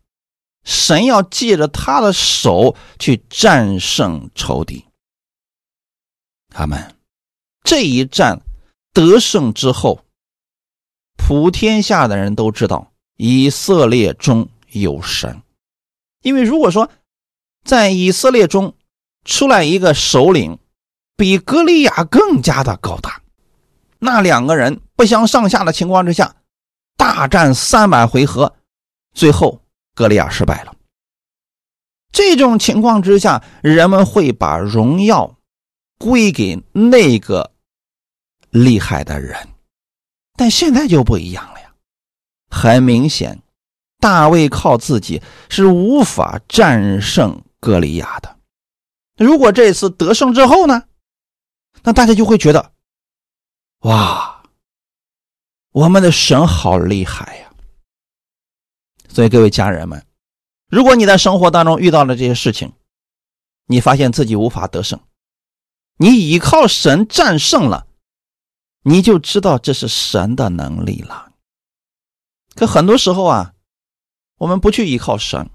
[0.63, 4.86] 神要借着他的手去战胜仇敌。
[6.50, 6.96] 他们
[7.63, 8.41] 这一战
[8.94, 10.06] 得胜之后，
[11.18, 15.41] 普天下的人都知道以色列中有神。
[16.22, 16.89] 因为如果说
[17.63, 18.76] 在以色列中
[19.24, 20.58] 出来一个首领，
[21.15, 23.22] 比格利亚更加的高大。
[24.00, 26.36] 那两个人不相上下的情况之下，
[26.98, 28.56] 大战三百回合，
[29.15, 29.62] 最后
[29.95, 30.75] 格利亚失败了。
[32.12, 35.38] 这种情况之下，人们会把荣耀
[35.97, 37.51] 归给那个
[38.49, 39.49] 厉害的人，
[40.38, 41.73] 但现在就不一样了呀。
[42.49, 43.41] 很明显，
[43.99, 48.38] 大卫靠自己是无法战胜格利亚的。
[49.17, 50.84] 如果这次得胜之后呢，
[51.84, 52.73] 那大家就会觉得。
[53.80, 54.43] 哇，
[55.71, 57.51] 我们的神好厉害呀！
[59.15, 60.06] 所以各位家人们，
[60.67, 62.73] 如果你在生活当中遇到了这些事情，
[63.65, 64.99] 你发现自己无法得胜，
[65.95, 67.88] 你依靠神战胜了，
[68.84, 71.32] 你就知道这是神的能力了。
[72.56, 73.54] 可很多时候啊，
[74.36, 75.49] 我们不去依靠神，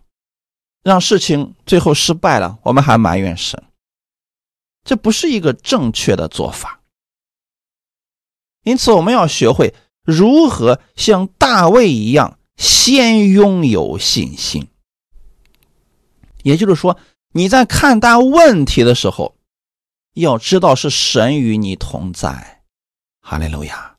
[0.82, 3.62] 让事情最后失败了，我们还埋怨神，
[4.84, 6.80] 这不是一个正确的做法。
[8.62, 14.68] 因此，我们要学会如何像大卫一样，先拥有信心。
[16.42, 16.98] 也就是说，
[17.32, 19.34] 你在看待问题的时候，
[20.12, 22.62] 要知道是神与你同在。
[23.22, 23.96] 哈利路亚！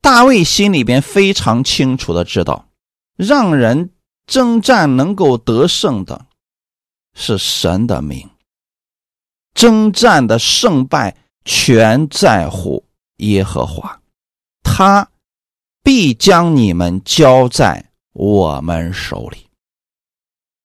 [0.00, 2.68] 大卫心里边非常清楚的知道，
[3.16, 3.90] 让人
[4.24, 6.26] 征战能够得胜的，
[7.12, 8.30] 是神的名。
[9.52, 11.16] 征战的胜败。
[11.46, 14.00] 全在乎耶和华，
[14.62, 15.10] 他
[15.84, 19.46] 必将你们交在我们手里。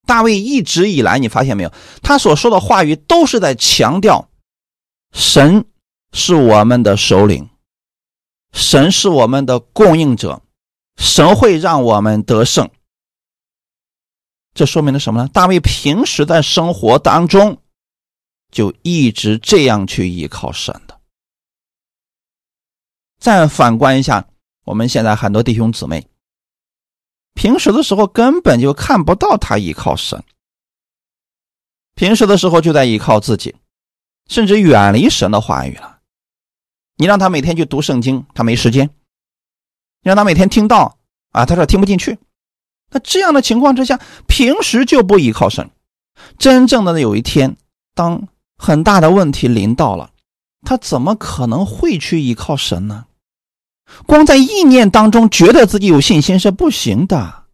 [0.08, 1.71] 大卫一直以来，你发现没有？
[2.01, 4.29] 他所说的话语都是在强调，
[5.12, 5.65] 神
[6.12, 7.47] 是我们的首领，
[8.51, 10.41] 神是我们的供应者，
[10.97, 12.67] 神会让我们得胜。
[14.55, 15.29] 这说明了什么呢？
[15.32, 17.62] 大卫平时在生活当中。
[18.51, 20.99] 就一直这样去依靠神的。
[23.19, 24.27] 再反观一下，
[24.65, 26.07] 我们现在很多弟兄姊妹，
[27.33, 30.23] 平时的时候根本就看不到他依靠神，
[31.95, 33.55] 平时的时候就在依靠自己，
[34.27, 35.99] 甚至远离神的话语了。
[36.97, 38.87] 你让他每天去读圣经，他没时间；
[40.01, 40.97] 让他每天听到
[41.31, 42.17] 啊，他说听不进去。
[42.91, 45.69] 那这样的情况之下，平时就不依靠神，
[46.37, 47.55] 真正的有一天
[47.93, 48.27] 当。
[48.61, 50.11] 很大的问题临到了，
[50.63, 53.05] 他怎么可能会去依靠神呢？
[54.06, 57.45] 光在意念当中觉得自己有信心是不行的。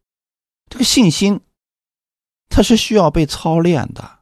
[0.70, 1.42] 这个信心，
[2.50, 4.20] 它是需要被操练的。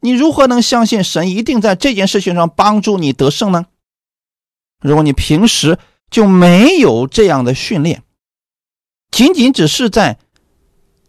[0.00, 3.66] 你如何能相信神一定在这件事情上帮助你得胜呢？
[4.80, 5.78] 如果你平时
[6.10, 8.02] 就没有这样的训练，
[9.10, 10.18] 仅仅只是在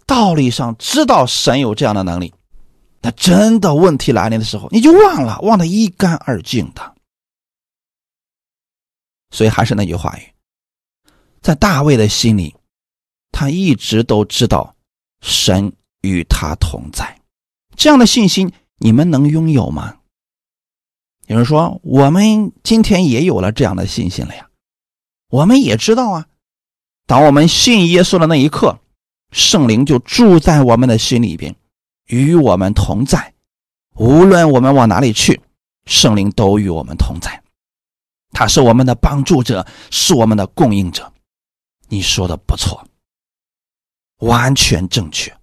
[0.05, 2.33] 道理上知道神有这样的能力，
[3.01, 6.95] 那真的问题来临的时候，你就忘了，忘得一干二净的。
[9.29, 10.33] 所以还是那句话语，
[11.41, 12.55] 在大卫的心里，
[13.31, 14.75] 他一直都知道
[15.21, 17.19] 神与他同在，
[17.75, 19.97] 这样的信心你们能拥有吗？
[21.27, 24.49] 有人说，我们今天也有了这样的信心了呀。
[25.29, 26.27] 我们也知道啊，
[27.05, 28.79] 当我们信耶稣的那一刻，
[29.31, 31.53] 圣灵就住在我们的心里边，
[32.05, 33.33] 与我们同在。
[33.95, 35.41] 无论我们往哪里去，
[35.85, 37.43] 圣灵都与我们同在。
[38.37, 41.11] 他是我们的帮助者，是我们的供应者。
[41.87, 42.87] 你说的不错，
[44.17, 45.35] 完全正确，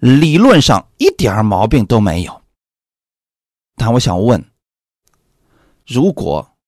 [0.00, 2.42] 理论上一点毛病都没有。
[3.76, 4.44] 但我想问，
[5.86, 6.58] 如果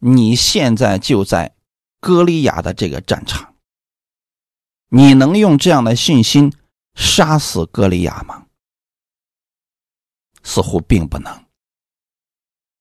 [0.00, 1.56] 你现在就在
[1.98, 3.54] 歌利亚的这个战场，
[4.90, 6.52] 你能用这样的信心
[6.94, 8.44] 杀死歌利亚吗？
[10.42, 11.46] 似乎并不能，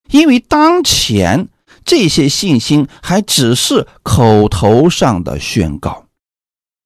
[0.10, 1.48] 因为当前。
[1.86, 6.06] 这些信心还只是口头上的宣告，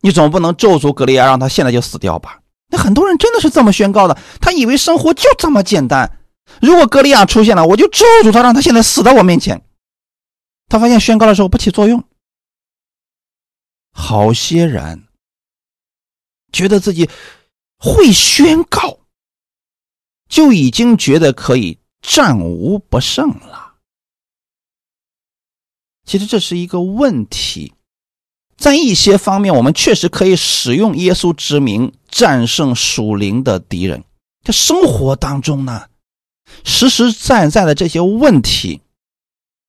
[0.02, 2.42] 你总不能咒诅格利亚，让他现在就死掉吧？
[2.70, 6.20] 那很多人真的是这么宣告的，他以为生活就这么简单。
[6.62, 9.62] 如果格利亚出现了，我就咒诅他，让他现在死在我面前。
[10.68, 12.04] 他发现宣告的时候不起作用。
[13.94, 15.08] 好些人
[16.52, 17.10] 觉得自己
[17.78, 19.00] 会宣告，
[20.28, 23.57] 就已经觉得可以战无不胜了。
[26.08, 27.74] 其实这是一个问题，
[28.58, 34.06] 在一些方面，我们确实可以使用耶稣之名战胜属灵的敌人。
[34.44, 35.84] 在生活当中呢，
[36.64, 38.80] 实实在在的这些问题，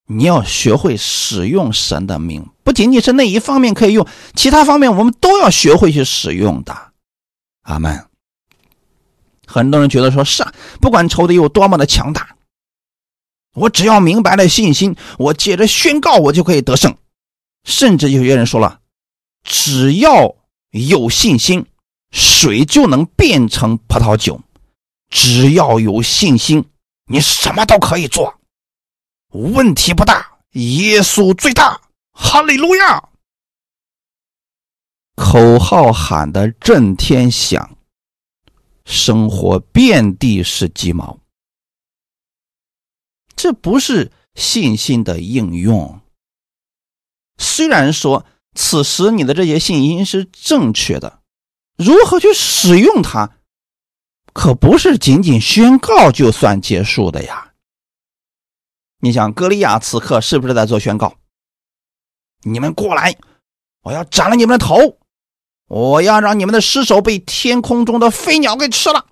[0.07, 6.92] 你要学会使用神的名，不仅仅是那一方面可以用，其他方面我们都要学会去使用的。
[7.62, 8.07] 阿门。
[9.44, 10.46] 很多人觉得说是，
[10.81, 12.37] 不管仇敌有多么的强大。
[13.59, 16.97] 我只要明白了信心，我接着宣告，我就可以得胜。
[17.64, 18.81] 甚至有些人说了，
[19.42, 20.37] 只要
[20.71, 21.66] 有信心，
[22.11, 24.40] 水就能变成葡萄酒。
[25.11, 26.64] 只要有信心，
[27.07, 28.38] 你什么都可以做，
[29.31, 30.38] 问题不大。
[30.53, 31.81] 耶稣最大，
[32.12, 33.03] 哈利路亚！
[35.14, 37.77] 口号喊得震天响，
[38.85, 41.18] 生活遍地是鸡毛。
[43.38, 46.01] 这不是信心的应用。
[47.38, 51.20] 虽然说此时你的这些信心是正确的，
[51.77, 53.31] 如何去使用它，
[54.33, 57.53] 可不是仅仅宣告就算结束的呀。
[58.98, 61.14] 你想，歌利亚此刻是不是在做宣告？
[62.42, 63.14] 你们过来，
[63.83, 64.98] 我要斩了你们的头，
[65.68, 69.07] 我要让你们的尸首被天空中的飞鸟给吃了。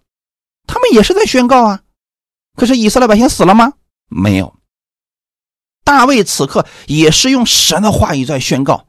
[0.67, 1.85] 他们也是在宣告啊。
[2.57, 3.75] 可是以色列百姓死了吗？
[4.09, 4.57] 没有，
[5.85, 8.89] 大卫此刻也是用神的话语在宣告，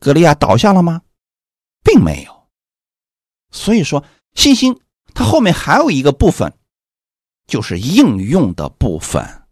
[0.00, 1.02] 格利亚倒下了吗？
[1.82, 2.48] 并没有。
[3.50, 4.80] 所以说，信心
[5.14, 6.52] 它后面还有一个部分，
[7.46, 9.44] 就是应用的部分。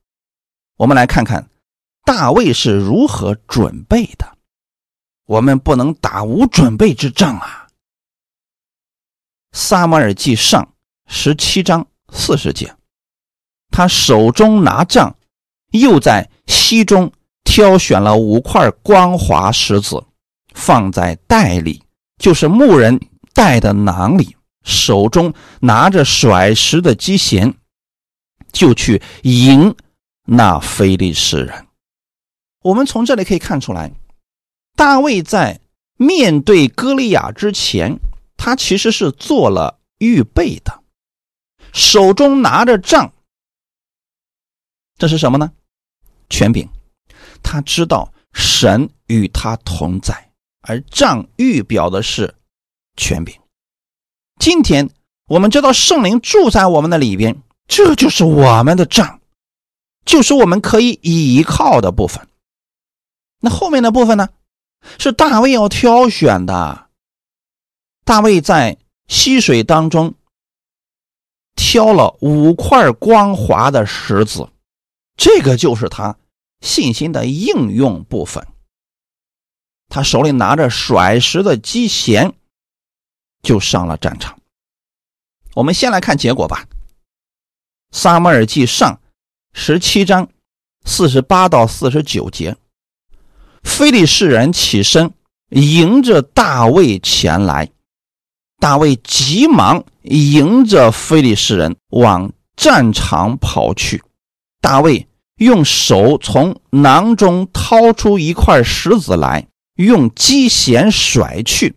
[0.77, 1.49] 我们来看看
[2.05, 4.37] 大卫是如何准备的。
[5.27, 7.69] 我们不能打无准备之仗啊！
[9.53, 10.75] 撒母耳记上
[11.07, 12.77] 十七章四十节。
[13.77, 15.17] 他手中拿杖，
[15.73, 17.11] 又在溪中
[17.43, 20.01] 挑选了五块光滑石子，
[20.55, 21.83] 放在袋里，
[22.17, 23.01] 就是牧人
[23.33, 24.37] 带的囊里。
[24.63, 27.53] 手中拿着甩石的机弦，
[28.53, 29.75] 就去迎
[30.25, 31.67] 那非利士人。
[32.63, 33.91] 我们从这里可以看出来，
[34.77, 35.59] 大卫在
[35.97, 37.99] 面对歌利亚之前，
[38.37, 40.81] 他其实是做了预备的，
[41.73, 43.13] 手中拿着杖。
[44.99, 45.53] 这是什么呢？
[46.31, 46.69] 权柄，
[47.43, 50.31] 他知道神与他同在，
[50.63, 52.35] 而杖预表的是
[52.97, 53.35] 权柄。
[54.39, 54.91] 今天
[55.27, 59.21] 我们知道圣灵住在我们的里边，这就是我们的杖，
[60.05, 62.27] 就是我们可以依靠的部分。
[63.41, 64.29] 那后面的部分呢？
[64.99, 66.89] 是大卫要挑选的。
[68.05, 68.77] 大卫在
[69.09, 70.15] 溪水当中
[71.57, 74.49] 挑了五块光滑的石子。
[75.17, 76.17] 这个就是他
[76.61, 78.47] 信心的应用部分。
[79.89, 82.35] 他手里拿着甩石的机弦，
[83.43, 84.39] 就上了战场。
[85.55, 86.67] 我们先来看结果吧，
[87.93, 88.93] 《撒母耳记上》
[89.53, 90.29] 十七章
[90.85, 92.57] 四十八到四十九节，
[93.63, 95.13] 非利士人起身
[95.51, 97.71] 迎着大卫前来，
[98.59, 104.03] 大卫急忙迎着非利士人往战场跑去。
[104.65, 105.07] 大卫
[105.37, 111.77] 用手从囊中掏出一块石子来，用机弦甩去，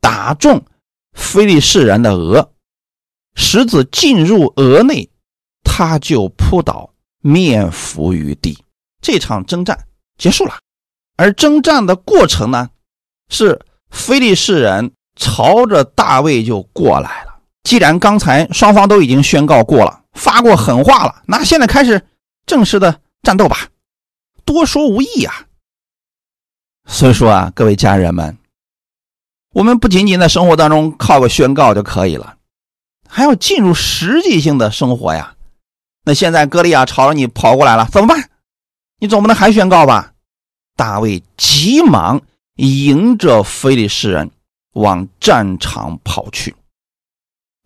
[0.00, 0.64] 打中
[1.12, 2.50] 非利士人的额。
[3.34, 5.10] 石子进入额内，
[5.64, 8.58] 他就扑倒，面伏于地。
[9.02, 9.78] 这场征战
[10.16, 10.54] 结束了。
[11.18, 12.70] 而征战的过程呢，
[13.28, 13.60] 是
[13.90, 17.34] 非利士人朝着大卫就过来了。
[17.64, 22.00] 既然刚才双方都已经宣告过了，发过狠话了，那现在开始
[22.46, 23.68] 正式的战斗吧。
[24.44, 25.46] 多说无益啊。
[26.86, 28.36] 所以说啊，各位家人们，
[29.52, 32.36] 我们不仅仅在生活当中靠个宣告就可以了。
[33.08, 35.36] 还要进入实际性的生活呀！
[36.04, 38.28] 那现在歌利亚朝着你跑过来了，怎么办？
[38.98, 40.12] 你总不能还宣告吧？
[40.76, 42.20] 大卫急忙
[42.56, 44.30] 迎着非利士人
[44.72, 46.54] 往战场跑去。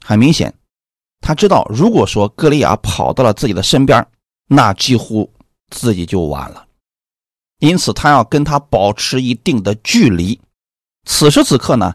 [0.05, 0.55] 很明显，
[1.21, 4.07] 他知道，如果说歌利亚跑到了自己的身边，
[4.49, 5.33] 那几乎
[5.71, 6.67] 自己就完了。
[7.61, 10.41] 因此，他要跟他保持一定的距离。
[11.05, 11.95] 此时此刻呢，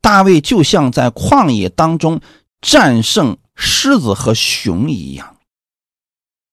[0.00, 2.20] 大卫就像在旷野当中。
[2.64, 5.36] 战胜狮子和熊一样，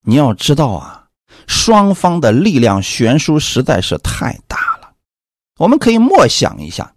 [0.02, 1.06] 你要知道啊，
[1.46, 4.92] 双方的力量悬殊实在是太大了。
[5.58, 6.92] 我们可以默想一下，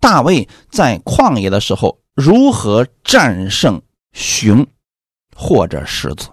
[0.00, 3.80] 大卫在旷野的时候如何战胜
[4.12, 4.66] 熊
[5.36, 6.28] 或者狮子。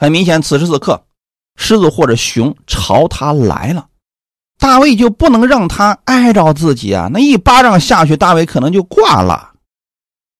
[0.00, 1.04] 很明显，此时此刻，
[1.56, 3.86] 狮子或者熊朝他来了，
[4.58, 7.10] 大卫就不能让他挨着自己啊！
[7.12, 9.52] 那一巴掌下去，大卫可能就挂了。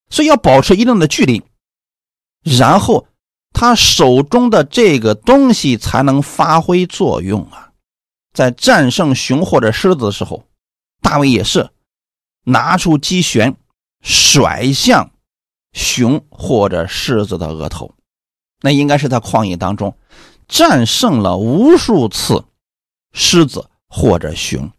[0.08, 1.42] 所以要保持一定的距离，
[2.42, 3.06] 然后
[3.52, 7.68] 他手中的这个东西才能发挥作用啊！
[8.32, 10.42] 在战胜熊或者狮子的时候，
[11.02, 11.68] 大卫也是
[12.44, 13.54] 拿出机旋
[14.00, 15.11] 甩向
[15.74, 17.94] 熊或者狮子的额头，
[18.61, 19.96] 那应该是在旷野当中
[20.48, 22.44] 战胜了无数次
[23.12, 24.70] 狮子或者熊，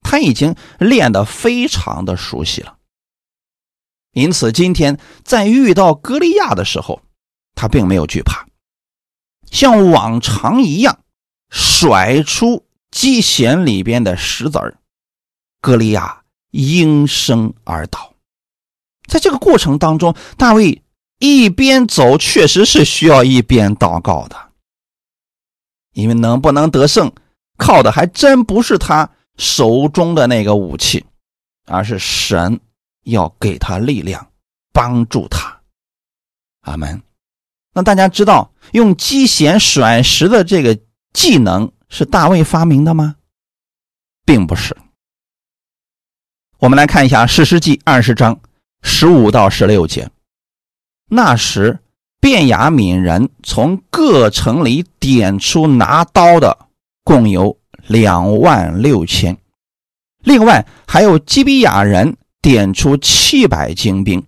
[0.00, 2.76] 他已经练得非常的熟悉了。
[4.12, 7.02] 因此，今天在遇到歌利亚的时候，
[7.54, 8.46] 他并没有惧怕，
[9.50, 11.00] 像往常一样
[11.48, 14.78] 甩出机弦里边的石子儿，
[15.60, 18.14] 歌利亚应声而倒。
[19.06, 20.82] 在这个过程当中，大卫
[21.20, 24.36] 一边走，确实是需要一边祷告的，
[25.92, 27.12] 因为能不能得胜，
[27.56, 31.04] 靠的还真不是他手中的那个武器，
[31.66, 32.60] 而是神。
[33.04, 34.30] 要给他力量，
[34.74, 35.58] 帮助他。
[36.60, 37.02] 阿门。
[37.72, 40.78] 那大家知道用机弦甩石的这个
[41.14, 43.16] 技能是大卫发明的吗？
[44.26, 44.76] 并不是。
[46.58, 48.38] 我们来看一下《史诗记》二十章
[48.82, 50.08] 十五到十六节。
[51.10, 51.78] 那时，
[52.20, 56.56] 卞雅悯人从各城里点出拿刀的，
[57.04, 59.36] 共有两万六千，
[60.22, 62.16] 另外还有基比亚人。
[62.42, 64.24] 点出七百精兵，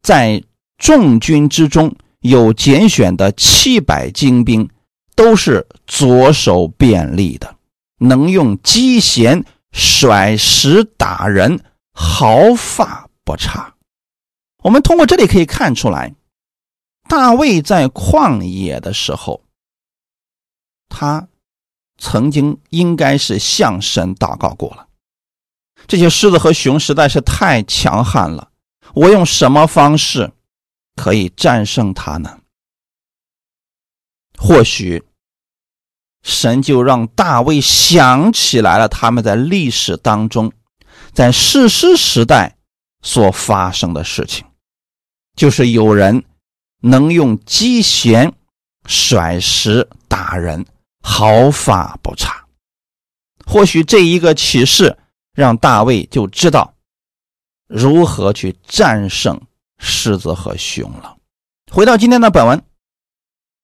[0.00, 0.40] 在
[0.78, 4.70] 众军之中有拣选的七百精兵，
[5.16, 7.56] 都是左手便利的，
[7.98, 11.58] 能用机弦甩石打人，
[11.92, 13.74] 毫发不差。
[14.62, 16.14] 我们通过这里可以看出来，
[17.08, 19.44] 大卫在旷野的时候，
[20.88, 21.28] 他
[21.98, 24.88] 曾经应该是向神祷告过了。
[25.88, 28.52] 这些狮子和熊实在是太强悍了，
[28.94, 30.32] 我用什么方式
[30.94, 32.38] 可以战胜它呢？
[34.38, 35.02] 或许
[36.22, 40.52] 神就让大卫想起来了他们在历史当中，
[41.12, 42.56] 在史诗时代
[43.02, 44.46] 所发生的事情，
[45.36, 46.24] 就是有人
[46.80, 48.32] 能用机弦
[48.86, 50.64] 甩石打人，
[51.02, 52.44] 毫发不差。
[53.46, 54.98] 或许这一个启示。
[55.34, 56.74] 让大卫就知道
[57.66, 59.40] 如何去战胜
[59.78, 61.16] 狮子和熊了。
[61.70, 62.62] 回到今天的本文，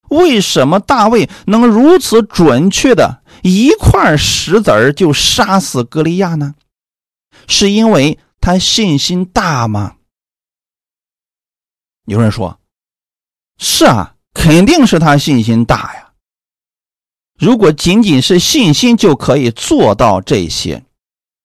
[0.09, 6.55] 为什么大卫能如此准确的一块石子儿就杀死歌利亚呢？
[7.47, 9.97] 是因为他信心大吗？
[12.09, 12.59] 有人说
[13.61, 16.13] ：“是啊，肯定是他信心大呀。”
[17.39, 20.83] 如果仅仅是信心就可以做到这些，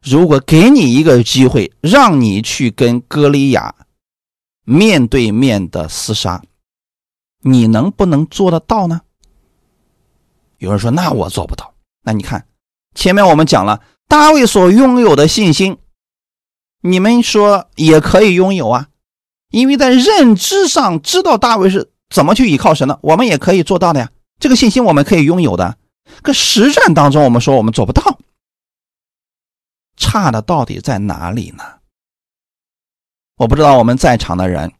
[0.01, 3.76] 如果给你一个机会，让你去跟歌利亚
[4.64, 6.41] 面对面的厮杀，
[7.41, 9.01] 你能不能做得到呢？
[10.59, 12.47] 有人说：“那我做不到。”那你看，
[12.95, 15.78] 前面我们讲了大卫所拥有的信心，
[16.80, 18.88] 你们说也可以拥有啊，
[19.54, 24.10] 因为在认知上知道大卫是怎么去依靠神的，我们也可以做到的呀。
[24.39, 25.78] 这个信心我们可以拥有的。
[26.24, 28.18] 可实战当中，我们说我们做不到，
[29.95, 31.64] 差的到底在哪里呢？
[33.38, 34.74] 我不知道我们在场的人，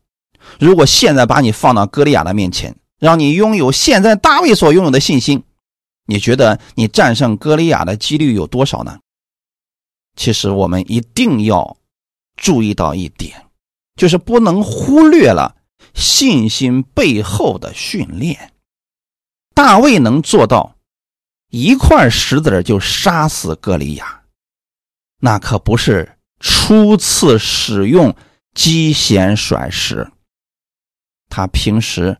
[0.60, 5.44] 如果现在把你放到歌利亚的面前，让你拥有现在大卫所拥有的信心，
[6.08, 8.98] 你觉得你战胜歌利亚的几率有多少呢？
[10.16, 11.78] 其实我们一定要
[12.36, 13.43] 注意到一点，
[13.96, 15.56] 就是不能忽略了
[15.94, 18.52] 信心背后的训练。
[19.54, 20.76] 大卫能做到。
[21.50, 24.24] 一块石子就杀死歌利亚，
[25.20, 28.16] 那可不是初次使用
[28.56, 30.12] 机弦甩石，
[31.30, 32.18] 他平时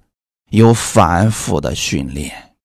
[0.52, 2.56] 有反复的训练，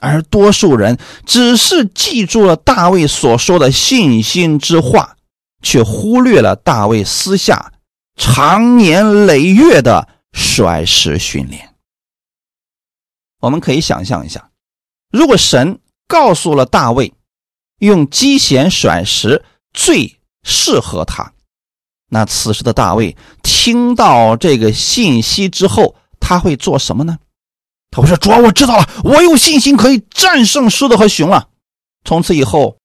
[0.00, 5.16] 而多数人只是记住了大卫所说的信心之话，
[5.62, 7.72] 却忽略了大卫私下
[8.16, 11.74] 长年累月的甩石训练。
[13.40, 14.50] 我们可以想象一下。
[15.10, 17.12] 如果神告诉了大卫，
[17.78, 21.32] 用机弦甩石最适合他，
[22.10, 27.18] 那此时的大卫听到这个信息之后，他会做什么呢？
[27.90, 31.48] 他会说：“主啊，我知道了，我有信心可以战胜狮子和熊了。
[32.04, 32.76] 从此以后，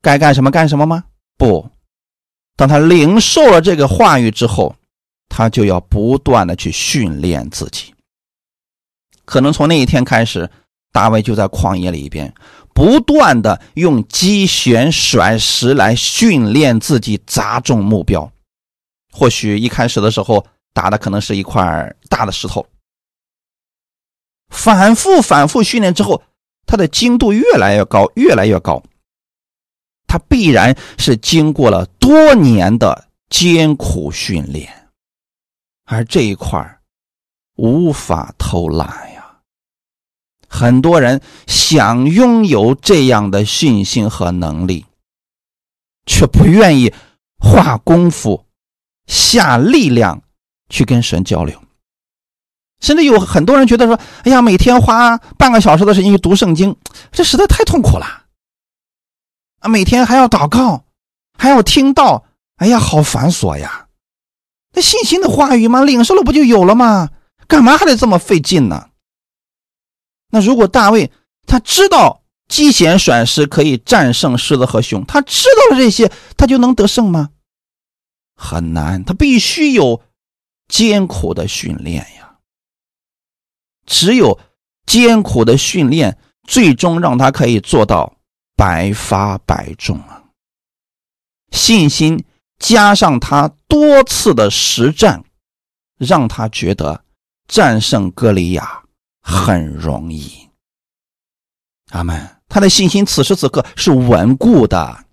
[0.00, 1.04] 该干什么干什么吗？
[1.36, 1.70] 不，
[2.60, 4.76] 当他领受了这个话语之后，
[5.30, 7.94] 他就要不断的去训练自己。
[9.24, 10.50] 可能从那一天开始。”
[10.92, 12.34] 大卫就在旷野里边，
[12.74, 18.28] 不断的用机旋甩石来训练自己砸中目标。
[19.12, 22.66] 或许一开始的时候打的可能是一块大的石头，
[24.48, 26.24] 反复反复训练之后，
[26.66, 28.82] 他的精度越来越高，越来越高。
[30.10, 34.68] 他必然是经过了多年的艰苦训练，
[35.84, 36.80] 而这一块
[37.54, 39.38] 无法偷懒呀。
[40.48, 44.84] 很多人想拥有这样的信心和能力，
[46.06, 46.92] 却不愿意
[47.38, 48.46] 花功夫、
[49.06, 50.20] 下力量
[50.68, 51.62] 去跟神交流。
[52.80, 56.74] 甚至有很多人觉得说：“哎呀，每天花半个小时的时间去读圣经，
[57.12, 58.19] 这实在太痛苦了。
[59.60, 60.84] 啊，每天还要祷告，
[61.38, 62.24] 还要听到，
[62.56, 63.86] 哎呀，好繁琐呀！
[64.72, 67.10] 那信心的话语嘛，领受了不就有了吗？
[67.46, 68.90] 干嘛还得这么费劲呢？”
[70.32, 71.10] 那如果大卫
[71.46, 77.30] 他知道机弦甩石可以战胜狮子和熊，他知道了这些，他就能得胜吗？
[78.36, 80.02] 很难，他必须有
[80.68, 82.36] 艰苦的训练呀。
[83.84, 84.38] 只有
[84.86, 88.14] 艰苦的训练，最终让他可以做到
[88.60, 90.22] 百发百中啊。
[91.50, 92.22] 信心
[92.58, 95.24] 加上他多次的实战，
[95.96, 97.02] 让他觉得
[97.48, 98.82] 战胜歌利亚。
[99.22, 100.50] 很容易，
[101.92, 102.36] 阿门。
[102.48, 105.06] 他的信心此时此刻是稳固的。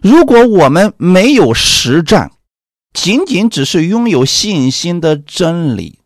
[0.00, 2.32] 如果我们没有实战，
[2.94, 5.98] 仅仅只是拥有信心的真理，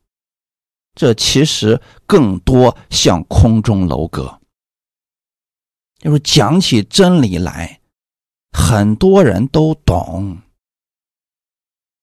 [0.97, 4.41] 这其实更多像空中楼阁。
[6.07, 7.81] 就是讲起真理来，
[8.53, 10.39] 很多人都懂，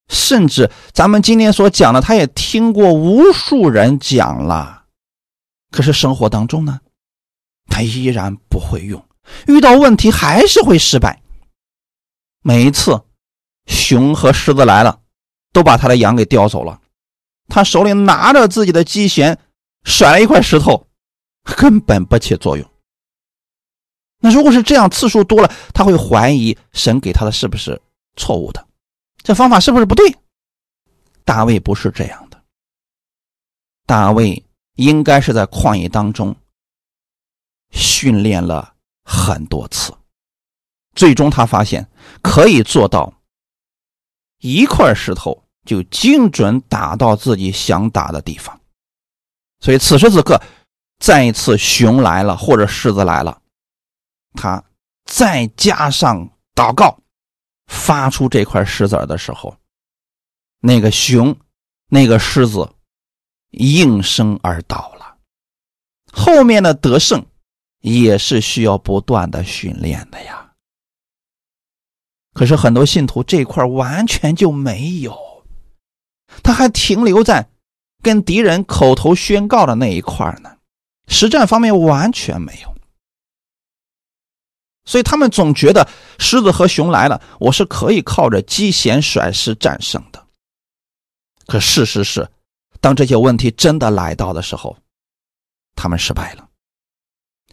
[0.10, 4.84] 甚至咱们今天所讲的，他也听过无数人讲了。
[5.72, 6.82] 可是生活当中呢，
[7.68, 9.08] 他依然不会用，
[9.48, 11.24] 遇到问题还是会失败。
[12.42, 13.06] 每一次，
[13.68, 15.00] 熊和狮子来了，
[15.54, 16.82] 都把他的羊给叼走了。
[17.48, 19.40] 他手里拿着自己的机弦，
[19.86, 20.90] 甩了一块石头，
[21.56, 22.70] 根本不起作用。
[24.24, 27.80] 那如果是这样，次数多了，他会怀疑神给他的是不是
[28.16, 28.66] 错误的，
[29.22, 30.16] 这方法是不是不对？
[31.26, 32.42] 大卫不是这样的，
[33.86, 34.42] 大卫。
[34.76, 36.36] 应该是在旷野当中
[37.70, 39.94] 训练了很多次，
[40.96, 41.88] 最终他发现
[42.24, 43.14] 可以做到
[44.40, 48.60] 一块石头就精准打到自己想打的地方。
[49.60, 50.42] 所以此时此刻，
[50.98, 53.43] 再一次熊来了或者狮子来了，
[54.34, 54.64] 他
[55.06, 56.98] 再加上祷告，
[57.68, 59.56] 发出这块石子的时候，
[60.60, 61.36] 那个熊，
[61.90, 62.70] 那个狮子。
[63.56, 65.16] 应声而倒了，
[66.12, 67.24] 后面的得胜
[67.82, 70.54] 也是需要不断的训练的呀。
[72.34, 75.16] 可是很多信徒这块完全就没有，
[76.42, 77.48] 他还停留在
[78.02, 80.58] 跟敌人口头宣告的那一块呢，
[81.08, 82.73] 实战方面完全没有。
[84.86, 85.88] 所以他们总觉得
[86.20, 90.26] 狮子和熊来了，我是可以靠着机弦甩石战胜的。
[91.46, 92.30] 可事实是，
[92.82, 94.78] 当这些问题真的来到的时候，
[95.76, 96.50] 他们失败了。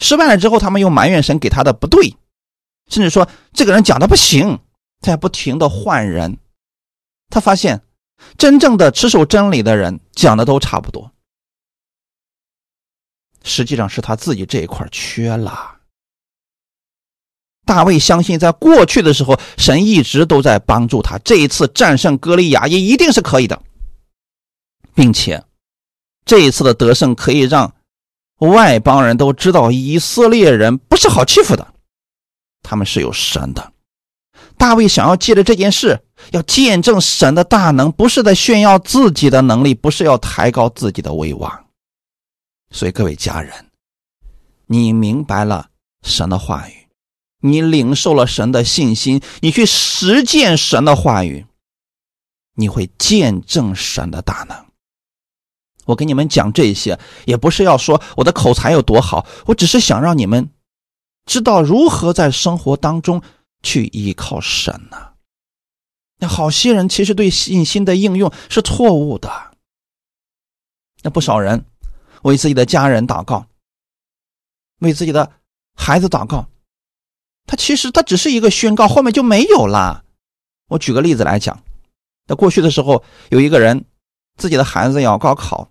[0.00, 2.16] 失败了之后，他们又埋怨神给他的不对，
[2.88, 4.58] 甚至说这个人讲的不行，
[5.00, 6.38] 在不停的换人。
[7.28, 7.82] 他发现，
[8.38, 11.12] 真正的持守真理的人讲的都差不多，
[13.44, 15.79] 实际上是他自己这一块缺了。
[17.70, 21.16] 大卫相信，在过去的时候，神一直都在帮助他。
[21.18, 23.62] 这一次战胜歌利亚也一定是可以的，
[24.92, 25.44] 并且
[26.24, 27.72] 这一次的得胜可以让
[28.38, 31.64] 外邦人都知道以色列人不是好欺负的，
[32.60, 33.72] 他们是有神的。
[34.56, 36.00] 大卫想要借着这件事，
[36.32, 41.66] 要见证神的大能，不是在炫耀自己的能力，不是要抬高自己的威望。
[42.72, 43.54] 所以，各位家人，
[44.66, 45.68] 你明白了
[46.02, 46.79] 神的话语。
[47.40, 51.46] 你领受了神的信心，你去实践神的话语，
[52.54, 54.66] 你会见证神的大能。
[55.86, 60.50] 我跟你们讲这些，也不是要说我的口才有多好，我只是想让你们
[61.26, 63.22] 知道如何在生活当中
[63.62, 65.14] 去依靠神呢。
[66.18, 69.56] 那好些人其实对信心的应用是错误的。
[71.02, 71.64] 那不少人
[72.22, 73.46] 为自己的家人祷告，
[74.80, 75.32] 为自己的
[75.74, 76.46] 孩子祷告。
[77.50, 80.04] 他其实他只是一个宣告，后面就没有了。
[80.68, 81.60] 我举个例子来讲，
[82.28, 83.84] 在过去的时候，有一个人
[84.36, 85.68] 自己的孩子要高考，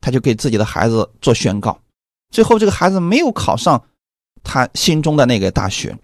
[0.00, 1.78] 他就给自己的孩子做宣告，
[2.30, 3.84] 最后这个孩子没有考上
[4.42, 5.98] 他心中的那个大学，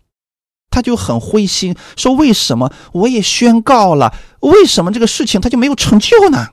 [0.69, 6.49] 他就很灰心，说：“为什么我也宣告了，为什么这个事情他就没有成就呢？”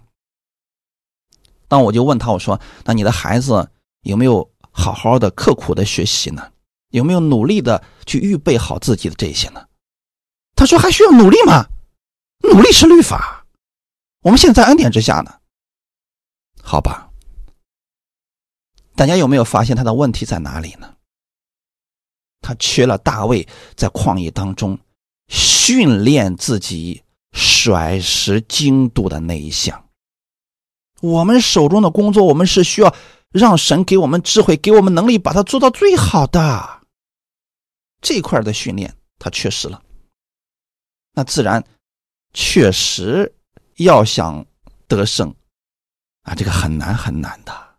[1.68, 3.70] 当我就问他，我说：“那你的孩子
[4.04, 6.42] 有没有好好的刻苦的学习呢？”
[6.90, 9.66] 有没有努力的去预备好自己的这些呢？
[10.56, 11.68] 他说还需要努力吗？
[12.44, 13.46] 努力是律法。
[14.22, 15.34] 我们现在恩典之下呢？
[16.62, 17.10] 好吧。
[18.96, 20.96] 大家有没有发现他的问题在哪里呢？
[22.42, 24.80] 他缺了大卫在旷野当中
[25.28, 29.86] 训练自己甩石精度的那一项。
[31.02, 32.96] 我们手中的工作，我们是需要
[33.32, 36.77] 让神给我们智慧，给我们能力，把它做到最好的。
[38.02, 39.82] 这块的训练他缺失了，
[41.14, 41.64] 那自然
[42.34, 43.34] 确实
[43.78, 44.46] 要想
[44.88, 45.34] 得胜
[46.22, 47.78] 啊，这个很难很难的。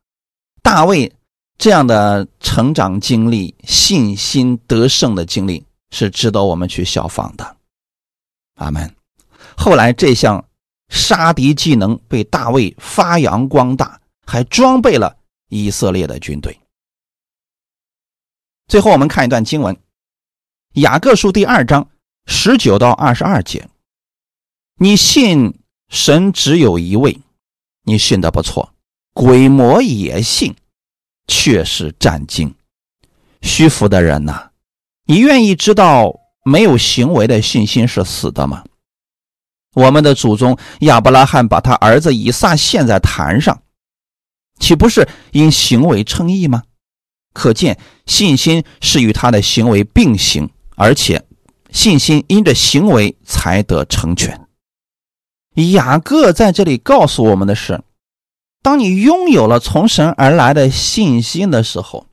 [0.62, 1.10] 大卫
[1.56, 7.56] 这样的成长经历、信心得胜的经历是值得我们去效仿的。
[8.56, 8.94] 阿门。
[9.56, 10.44] 后来这项
[10.88, 15.16] 杀敌技能被大卫发扬光大，还装备了
[15.48, 16.58] 以色列的军队。
[18.66, 19.76] 最后，我们看一段经文。
[20.78, 21.88] 雅各书第二章
[22.26, 23.68] 十九到二十二节，
[24.76, 25.58] 你信
[25.88, 27.20] 神只有一位，
[27.82, 28.72] 你信的不错，
[29.12, 30.54] 鬼魔也信，
[31.26, 32.54] 却是战惊。
[33.42, 34.50] 虚浮的人呐，
[35.06, 36.14] 你愿意知道
[36.44, 38.64] 没有行为的信心是死的吗？
[39.74, 43.62] 我们的祖宗亚伯拉罕把他儿子以撒献在坛上，
[44.60, 46.62] 岂不是因行为称义吗？
[47.32, 50.48] 可见信心是与他的行为并行。
[50.78, 51.26] 而且，
[51.72, 54.46] 信心因着行为才得成全。
[55.72, 57.82] 雅各在这里告诉我们的是：
[58.62, 62.06] 当你拥有了从神而来的信心的时候，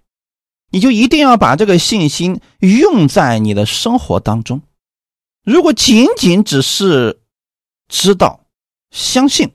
[0.72, 4.64] 你就一定要把这个信心用在你的生活当中。
[5.44, 7.22] 如果仅仅只是
[7.88, 8.48] 知道、
[8.90, 9.54] 相信，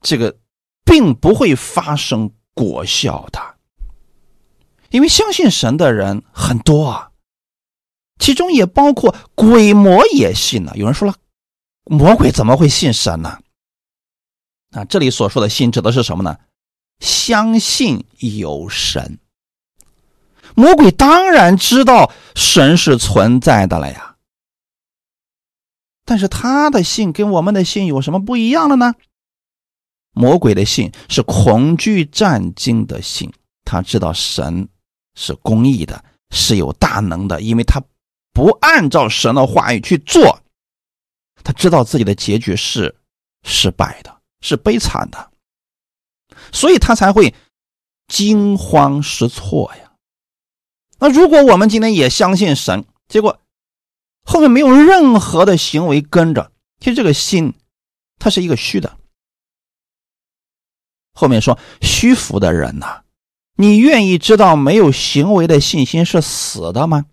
[0.00, 0.38] 这个
[0.84, 3.56] 并不会发生果效的，
[4.90, 7.09] 因为相信神的人很多啊。
[8.20, 10.72] 其中也包括鬼魔也信呢。
[10.76, 11.14] 有人说了，
[11.86, 13.38] 魔鬼怎么会信神呢？
[14.72, 16.38] 啊，这里所说的信指的是什么呢？
[17.00, 19.18] 相信有神。
[20.54, 24.16] 魔鬼当然知道神是存在的了呀。
[26.04, 28.94] 但是他的信跟我们的信有什么不一样的呢？
[30.12, 33.32] 魔鬼的信是恐惧战惊的信，
[33.64, 34.68] 他知道神
[35.14, 37.82] 是公义的，是有大能的，因为他。
[38.32, 40.40] 不按照神的话语去做，
[41.42, 42.96] 他知道自己的结局是
[43.42, 45.30] 失败的，是悲惨的，
[46.52, 47.34] 所以他才会
[48.08, 49.92] 惊慌失措呀。
[50.98, 53.40] 那如果我们今天也相信神，结果
[54.22, 57.54] 后面没有任何的行为跟着，其实这个心
[58.18, 58.98] 它是一个虚的。
[61.12, 63.02] 后面说虚浮的人呐，
[63.56, 67.06] 你愿意知道没有行为的信心是死的吗？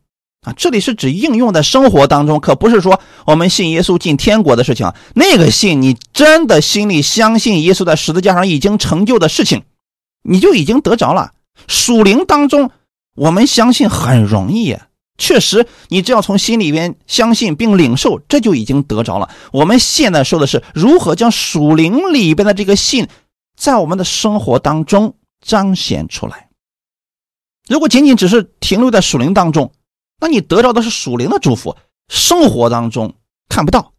[0.55, 4.93] 这里是指应用在生活当中，可不是说我们信耶稣进天国的事情。
[5.15, 9.63] 那个信，你真的心里相信耶稣在十字架上已经成就的事情，
[10.23, 11.33] 你就已经得着了。
[11.67, 12.71] 属灵当中。
[13.15, 14.77] 我们相信很容易，
[15.17, 19.27] 确实，你只要从心里边相信并领受，这就已经得着了。
[19.51, 23.07] 我们现在说的是如何将属灵里边的这个信，
[23.59, 26.49] 在我们的生活当中彰显出来。
[27.67, 29.71] 如果仅仅只是停留在属灵当中，
[30.19, 31.75] 那你得到的是属灵的祝福，
[32.09, 33.15] 生活当中
[33.49, 33.93] 看不到。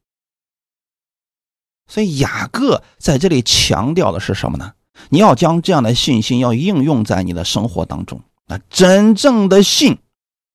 [1.87, 4.73] 所以雅各在这里强调的是什么呢？
[5.11, 8.21] 你要将这样的信心要应用在你的生活当中。
[8.47, 9.99] 那真正的信，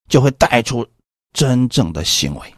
[0.10, 0.86] 就会带出
[1.32, 2.54] 真正的行为。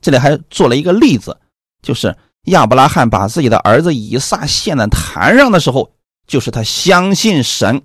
[0.00, 1.38] 这里还做了一个例子，
[1.82, 5.92] 就是亚伯拉罕把自己的儿子以撒献在坛上的时候，
[6.26, 7.82] 就是他相信神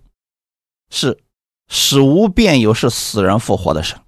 [0.90, 1.18] 是
[1.70, 4.02] 使无变有，是死人复活的神。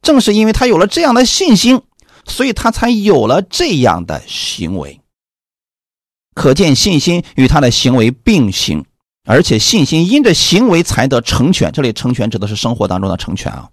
[0.00, 1.82] 正是因为他有了这样的信心，
[2.24, 5.00] 所以他才有了这样的行为。
[6.34, 8.84] 可见信心与他的行为并行。
[9.24, 13.70] 而且信心因着行为才得成全，这里成全指的是生活当中的成全啊。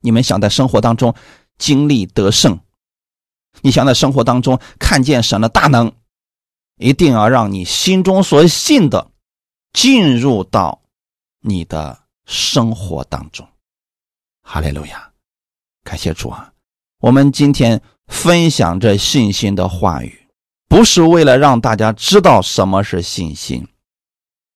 [0.00, 1.14] 你们想在生活当中
[1.56, 2.58] 经历得胜，
[3.60, 5.92] 你想在生活当中看见神的大能，
[6.78, 9.12] 一定要让你心中所信的
[9.72, 10.82] 进入到
[11.46, 13.46] 你的生活当中。
[14.40, 15.10] 哈利路亚，
[15.82, 16.50] 感谢主啊！
[17.00, 20.26] 我们今天分享这信心的话语，
[20.68, 23.68] 不是为了让大家知道什么是信心。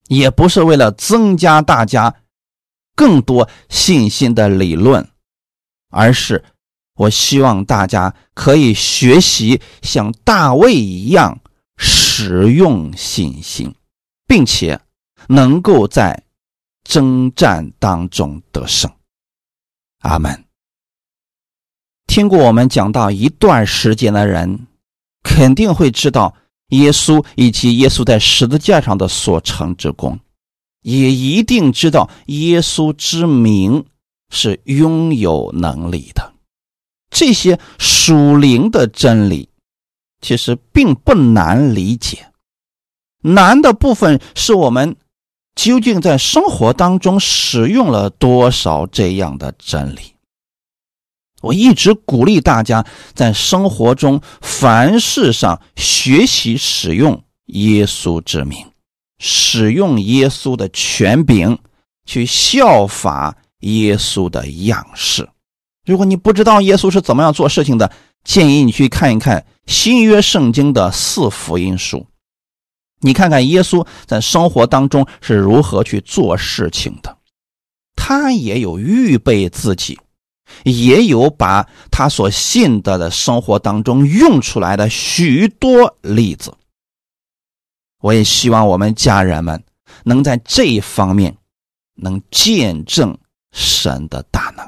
[0.07, 2.15] 也不是为了增加大家
[2.95, 5.07] 更多信心的理论，
[5.91, 6.43] 而是
[6.95, 11.39] 我希望大家可以学习像大卫一样
[11.77, 13.75] 使用信心，
[14.25, 14.81] 并且
[15.27, 16.23] 能够在
[16.89, 18.91] 征战当中得胜。
[19.99, 20.43] 阿门。
[22.07, 24.65] 听过我们讲到一段时间的人，
[25.21, 26.35] 肯定会知道。
[26.69, 30.19] 耶稣以及耶稣在十字架上的所成之功，
[30.81, 33.85] 也一定知道耶稣之名
[34.29, 36.33] 是拥有能力的。
[37.09, 39.49] 这些属灵的真理，
[40.21, 42.31] 其实并不难理解。
[43.21, 44.95] 难的部分是我们
[45.59, 50.15] 究竟在生活当中使用了多少这样的真理。
[51.41, 58.65] 我一直鼓励大家在生活中凡事上学习使用耶稣之名，
[59.19, 61.57] 使用耶稣的权柄，
[62.05, 65.27] 去效法耶稣的样式。
[65.85, 67.91] 如果你不知道耶稣是怎么样做事情的，
[68.23, 72.07] 建议你去看一看新约圣经的四福音书，
[72.99, 77.17] 你看看耶稣在生活当中是如何去做事情的，
[77.95, 79.99] 他也有预备自己。
[80.63, 86.51] 也有把他所信的的生活当中用出来的许多例子。
[88.01, 89.63] 我也希望我们家人们
[90.03, 91.37] 能在这一方面
[91.93, 93.15] 能见证
[93.51, 94.67] 神的大能，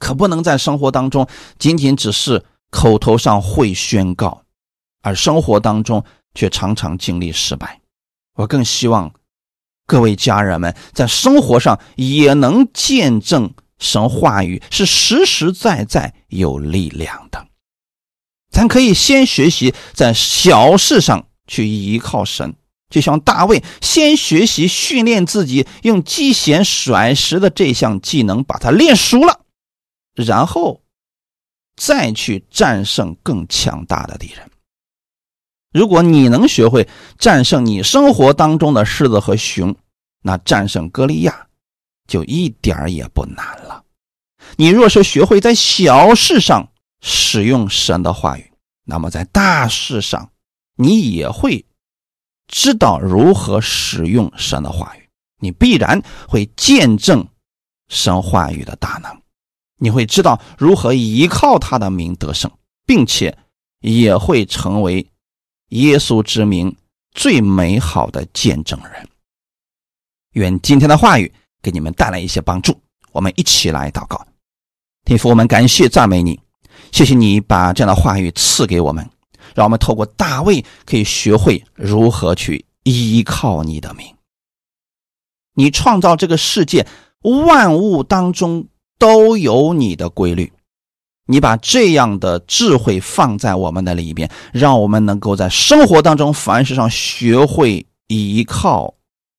[0.00, 4.42] 可不能在生活当中仅仅只是口头上会宣告，
[5.00, 6.04] 而生活当中
[6.34, 7.80] 却常常经历失败。
[8.34, 9.12] 我更希望
[9.86, 13.54] 各位家人们在生活上也能见证。
[13.78, 17.46] 神话语是实实在在有力量的，
[18.50, 22.54] 咱可以先学习在小事上去依靠神，
[22.90, 29.46] 就像大卫先学习训练自己用机弦甩石的这项技能，把它练熟了，
[30.14, 30.82] 然后
[31.74, 34.49] 再去战胜更强大的敌人。
[35.72, 39.76] 如果你能学会战胜你生活当中的狮子和熊，
[40.22, 41.46] 那战胜歌利亚。
[42.08, 43.84] 就一点也不难了。
[44.56, 48.50] 你若是学会在小事上使用神的话语，
[48.84, 50.32] 那么在大事上，
[50.74, 51.64] 你也会
[52.48, 55.08] 知道如何使用神的话语。
[55.38, 57.24] 你必然会见证
[57.88, 59.22] 神话语的大能，
[59.78, 62.50] 你会知道如何依靠他的名得胜，
[62.84, 63.38] 并且
[63.78, 65.06] 也会成为
[65.70, 66.76] 耶稣之名
[67.12, 69.08] 最美好的见证人。
[70.34, 71.32] 愿今天的话语。
[71.62, 72.80] 给你们带来一些帮助，
[73.12, 74.26] 我们一起来祷告。
[75.04, 76.40] 天父，我们感谢赞美你，
[76.90, 79.06] 谢谢你把这样的话语赐给我们，
[79.54, 84.06] 让我们透过大卫可以学会如何去依靠你的名。
[85.52, 86.86] 你创造这个世界
[87.20, 88.66] 万物当中
[88.98, 90.50] 都有你的规律。
[91.26, 98.94] 你把这样的智慧放在我们的里边，让我们能够在生活当中凡事上学会依靠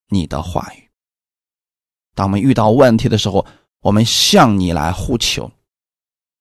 [0.10, 0.90] 你的话语。
[2.16, 3.46] 当我们遇到问题的时候，
[3.82, 5.52] 我们向你来呼求，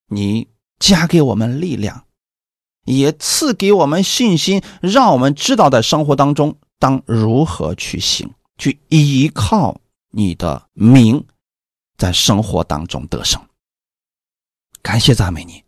[0.07, 0.47] 你
[0.79, 2.05] 加给我们力量，
[2.85, 9.81] 也赐给我们信心，让我们知道在生活当中当如何去行，去依靠
[10.11, 11.25] 你的名，
[11.97, 13.41] 在生活当中得胜。
[14.81, 15.63] 感谢赞美你，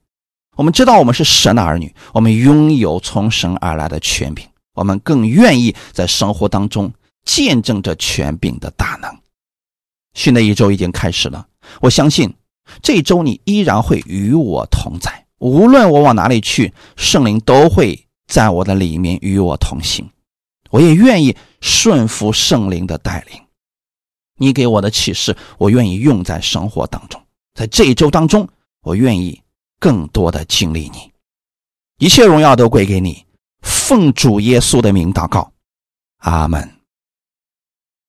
[0.55, 6.91] 我们知道我们是神的儿女，我们拥有从神而来的权柄，我们更愿意在生活当中
[7.23, 9.15] 见证这权柄的大能。
[10.13, 11.47] 新的一周已经开始了，
[11.81, 12.33] 我相信
[12.81, 20.09] 这一周你依然会与我同在，无论我往哪里去，圣灵都会在我的里面与我同行。
[20.71, 23.39] 我也愿意顺服圣灵的带领，
[24.37, 27.21] 你给我的启示，我愿意用在生活当中，
[27.53, 28.49] 在这一周当中。
[28.83, 29.41] 我愿意
[29.79, 31.11] 更多的经历你，
[31.97, 33.25] 一切荣耀都归给你。
[33.61, 35.51] 奉主耶稣的名祷告，
[36.17, 36.72] 阿门。